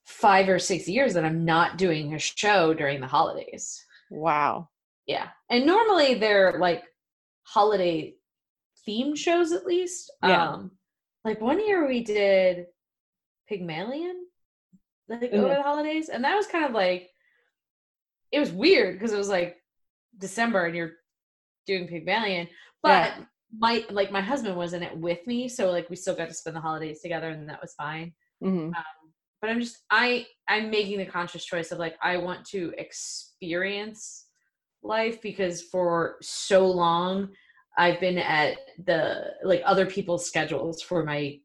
five 0.06 0.50
or 0.50 0.60
six 0.60 0.88
years 0.88 1.14
that 1.14 1.24
i'm 1.26 1.46
not 1.46 1.78
doing 1.78 2.14
a 2.14 2.20
show 2.20 2.74
during 2.74 3.00
the 3.00 3.08
holidays 3.08 3.84
Wow. 4.12 4.70
yeah 5.08 5.30
and 5.50 5.66
normally 5.66 6.16
they're 6.16 6.60
like 6.60 6.84
holiday 7.44 8.14
themed 8.88 9.18
shows 9.18 9.52
at 9.52 9.66
least 9.66 10.12
Yeah. 10.22 10.50
um 10.50 10.72
like 11.24 11.40
one 11.42 11.66
year 11.66 11.88
we 11.88 12.04
did 12.04 12.68
pygmalion 13.48 14.26
like 15.10 15.24
over 15.34 15.48
Mhm. 15.50 15.56
the 15.58 15.62
holidays 15.64 16.10
and 16.10 16.24
that 16.24 16.36
was 16.36 16.48
kind 16.48 16.66
of 16.66 16.72
like 16.72 17.10
it 18.32 18.40
was 18.40 18.52
weird 18.52 18.96
because 18.96 19.14
it 19.14 19.18
was 19.18 19.30
like 19.30 19.58
december 20.18 20.66
and 20.66 20.76
you're 20.76 20.94
doing 21.66 21.88
pygmalion 21.88 22.48
but 22.82 23.12
Yeah. 23.18 23.26
my 23.58 23.86
like 23.90 24.12
my 24.12 24.22
husband 24.22 24.56
was 24.58 24.74
in 24.74 24.84
it 24.84 24.98
with 24.98 25.26
me 25.28 25.48
so 25.48 25.72
like 25.72 25.90
we 25.90 25.96
still 25.96 26.16
got 26.16 26.28
to 26.30 26.34
spend 26.34 26.56
the 26.56 26.62
holidays 26.62 27.02
together 27.02 27.30
and 27.30 27.50
that 27.50 27.62
was 27.62 27.74
fine 27.76 28.14
hmm 28.42 28.72
but 29.42 29.50
i'm 29.50 29.60
just 29.60 29.78
i 29.90 30.26
i'm 30.48 30.70
making 30.70 30.98
the 30.98 31.06
conscious 31.06 31.44
choice 31.46 31.72
of 31.72 31.78
like 31.80 31.96
i 32.02 32.16
want 32.18 32.46
to 32.46 32.74
experience 32.78 34.28
life 34.82 35.22
because 35.22 35.62
for 35.62 36.16
so 36.22 36.66
long 36.66 37.30
i've 37.78 38.00
been 38.00 38.18
at 38.18 38.58
the 38.86 39.34
like 39.44 39.62
other 39.66 39.86
people's 39.86 40.26
schedules 40.26 40.82
for 40.82 41.04
my 41.04 41.40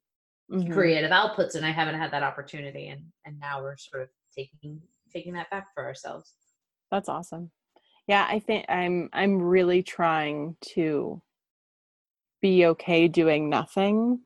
Mhm. 0.51 0.73
creative 0.73 1.11
outputs 1.11 1.55
and 1.57 1.65
i 1.67 1.71
haven't 1.71 2.01
had 2.01 2.11
that 2.11 2.23
opportunity 2.23 2.89
and 2.89 3.03
and 3.27 3.39
now 3.39 3.61
we're 3.63 3.77
sort 3.77 4.03
of 4.03 4.09
taking 4.35 4.81
taking 5.13 5.33
that 5.35 5.51
back 5.51 5.67
for 5.75 5.85
ourselves 5.85 6.35
That's 6.91 7.09
awesome. 7.09 7.51
Yeah, 8.07 8.27
I 8.29 8.39
think 8.39 8.65
I'm 8.71 9.11
I'm 9.13 9.43
really 9.43 9.83
trying 9.83 10.57
to 10.75 11.21
be 12.41 12.67
okay 12.67 13.09
doing 13.09 13.49
nothing 13.49 14.21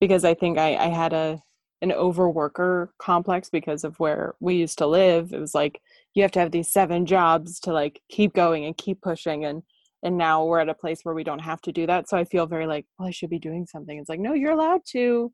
because 0.00 0.24
I 0.24 0.34
think 0.34 0.58
I, 0.58 0.76
I 0.76 0.86
had 0.88 1.12
a 1.12 1.42
an 1.80 1.90
overworker 1.90 2.88
complex 2.98 3.50
because 3.50 3.84
of 3.84 3.98
where 4.00 4.34
we 4.40 4.56
used 4.56 4.78
to 4.78 4.86
live. 4.86 5.32
It 5.32 5.38
was 5.40 5.54
like 5.54 5.80
you 6.14 6.22
have 6.22 6.32
to 6.32 6.40
have 6.40 6.50
these 6.50 6.68
seven 6.70 7.06
jobs 7.06 7.60
to 7.60 7.72
like 7.72 8.00
keep 8.08 8.34
going 8.34 8.64
and 8.64 8.76
keep 8.76 9.00
pushing 9.00 9.44
and 9.44 9.62
and 10.02 10.16
now 10.16 10.44
we're 10.44 10.60
at 10.60 10.68
a 10.68 10.74
place 10.74 11.00
where 11.02 11.14
we 11.14 11.24
don't 11.24 11.38
have 11.40 11.60
to 11.62 11.72
do 11.72 11.86
that. 11.86 12.08
So 12.08 12.16
I 12.16 12.24
feel 12.24 12.46
very 12.46 12.66
like, 12.66 12.86
well, 12.98 13.08
I 13.08 13.10
should 13.10 13.30
be 13.30 13.38
doing 13.38 13.66
something. 13.66 13.98
It's 13.98 14.08
like, 14.08 14.20
no, 14.20 14.32
you're 14.34 14.52
allowed 14.52 14.82
to. 14.90 15.32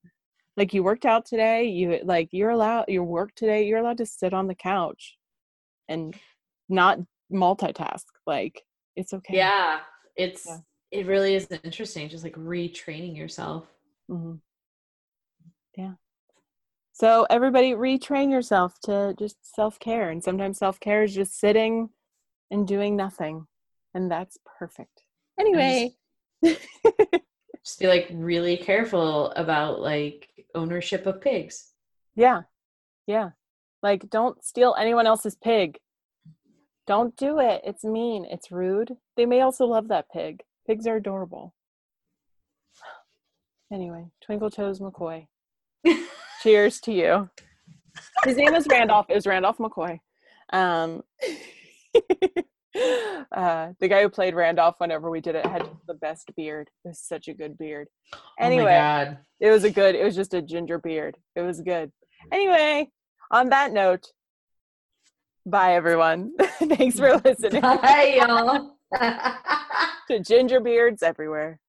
Like 0.56 0.72
you 0.72 0.82
worked 0.84 1.04
out 1.04 1.26
today, 1.26 1.64
you 1.64 2.00
like 2.04 2.28
you're 2.30 2.50
allowed 2.50 2.84
your 2.88 3.04
work 3.04 3.34
today, 3.34 3.66
you're 3.66 3.80
allowed 3.80 3.98
to 3.98 4.06
sit 4.06 4.32
on 4.32 4.46
the 4.46 4.54
couch 4.54 5.16
and 5.88 6.14
not 6.68 6.98
multitask. 7.32 8.04
Like 8.26 8.62
it's 8.96 9.12
okay. 9.12 9.36
yeah 9.36 9.80
it's 10.16 10.46
Yeah. 10.46 10.58
it 10.92 11.06
really 11.06 11.34
is 11.34 11.48
interesting 11.64 12.08
just 12.08 12.22
like 12.24 12.36
retraining 12.36 13.16
yourself 13.16 13.64
hmm 14.08 14.34
Yeah. 15.76 15.94
So 16.92 17.26
everybody 17.28 17.72
retrain 17.72 18.30
yourself 18.30 18.78
to 18.84 19.14
just 19.18 19.36
self-care 19.42 20.10
and 20.10 20.22
sometimes 20.22 20.58
self-care 20.58 21.02
is 21.02 21.12
just 21.12 21.40
sitting 21.40 21.88
and 22.52 22.68
doing 22.68 22.94
nothing 22.94 23.48
and 23.94 24.10
that's 24.10 24.38
perfect. 24.58 25.02
Anyway, 25.38 25.94
just 26.44 27.78
be 27.80 27.86
like 27.86 28.08
really 28.12 28.56
careful 28.56 29.30
about 29.32 29.80
like 29.80 30.28
ownership 30.54 31.06
of 31.06 31.20
pigs 31.20 31.74
yeah. 32.14 32.42
Yeah. 33.06 33.30
Like 33.82 34.08
don't 34.08 34.42
steal 34.44 34.74
anyone 34.78 35.06
else's 35.06 35.36
pig. 35.36 35.78
Don't 36.86 37.16
do 37.16 37.38
it. 37.40 37.62
It's 37.64 37.84
mean. 37.84 38.26
It's 38.30 38.50
rude. 38.52 38.92
They 39.16 39.26
may 39.26 39.40
also 39.40 39.66
love 39.66 39.88
that 39.88 40.06
pig. 40.12 40.42
Pigs 40.66 40.86
are 40.86 40.96
adorable. 40.96 41.54
Anyway, 43.72 44.06
Twinkle 44.24 44.50
Toes 44.50 44.80
McCoy. 44.80 45.26
Cheers 46.42 46.80
to 46.80 46.92
you. 46.92 47.30
His 48.24 48.36
name 48.36 48.54
is 48.54 48.66
Randolph. 48.70 49.06
Is 49.08 49.26
Randolph 49.26 49.58
McCoy. 49.58 49.98
Um, 50.52 51.02
uh, 53.32 53.68
the 53.80 53.88
guy 53.88 54.02
who 54.02 54.08
played 54.08 54.34
Randolph 54.34 54.76
whenever 54.78 55.10
we 55.10 55.20
did 55.20 55.34
it 55.36 55.46
had 55.46 55.68
the 55.86 55.94
best 55.94 56.30
beard. 56.36 56.68
It 56.84 56.88
was 56.88 57.00
such 57.00 57.28
a 57.28 57.34
good 57.34 57.56
beard. 57.56 57.88
oh 58.14 58.18
Anyway, 58.40 58.72
god 58.72 59.18
it 59.40 59.50
was 59.50 59.64
a 59.64 59.70
good. 59.70 59.94
It 59.94 60.04
was 60.04 60.14
just 60.16 60.34
a 60.34 60.42
ginger 60.42 60.78
beard. 60.78 61.16
It 61.36 61.42
was 61.42 61.60
good. 61.60 61.92
Anyway, 62.32 62.90
on 63.30 63.50
that 63.50 63.72
note, 63.72 64.06
bye 65.46 65.74
everyone. 65.74 66.32
Thanks 66.40 66.98
for 66.98 67.16
listening 67.24 67.60
Bye, 67.60 68.20
y'all. 68.24 68.76
to 70.08 70.20
Ginger 70.20 70.60
Beards 70.60 71.02
everywhere. 71.02 71.60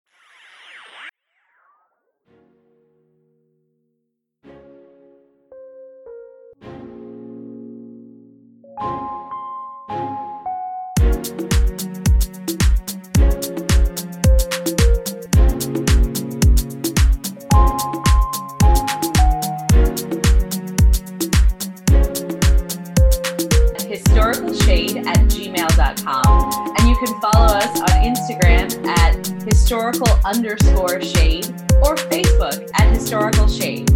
gmail.com. 25.76 26.76
And 26.78 26.89
you 26.89 26.95
can 26.97 27.19
follow 27.21 27.45
us 27.45 27.82
on 27.82 27.89
Instagram 28.03 28.86
at 28.88 29.28
historical 29.45 30.07
underscore 30.26 31.01
shade 31.01 31.45
or 31.84 31.95
Facebook 31.95 32.69
at 32.80 32.93
historical 32.93 33.47
shade. 33.47 33.89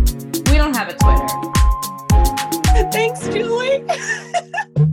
We 0.50 0.58
don't 0.58 0.76
have 0.76 0.90
a 0.90 0.94
Twitter. 0.94 1.28
Thanks, 2.92 3.28
Julie. 3.28 3.86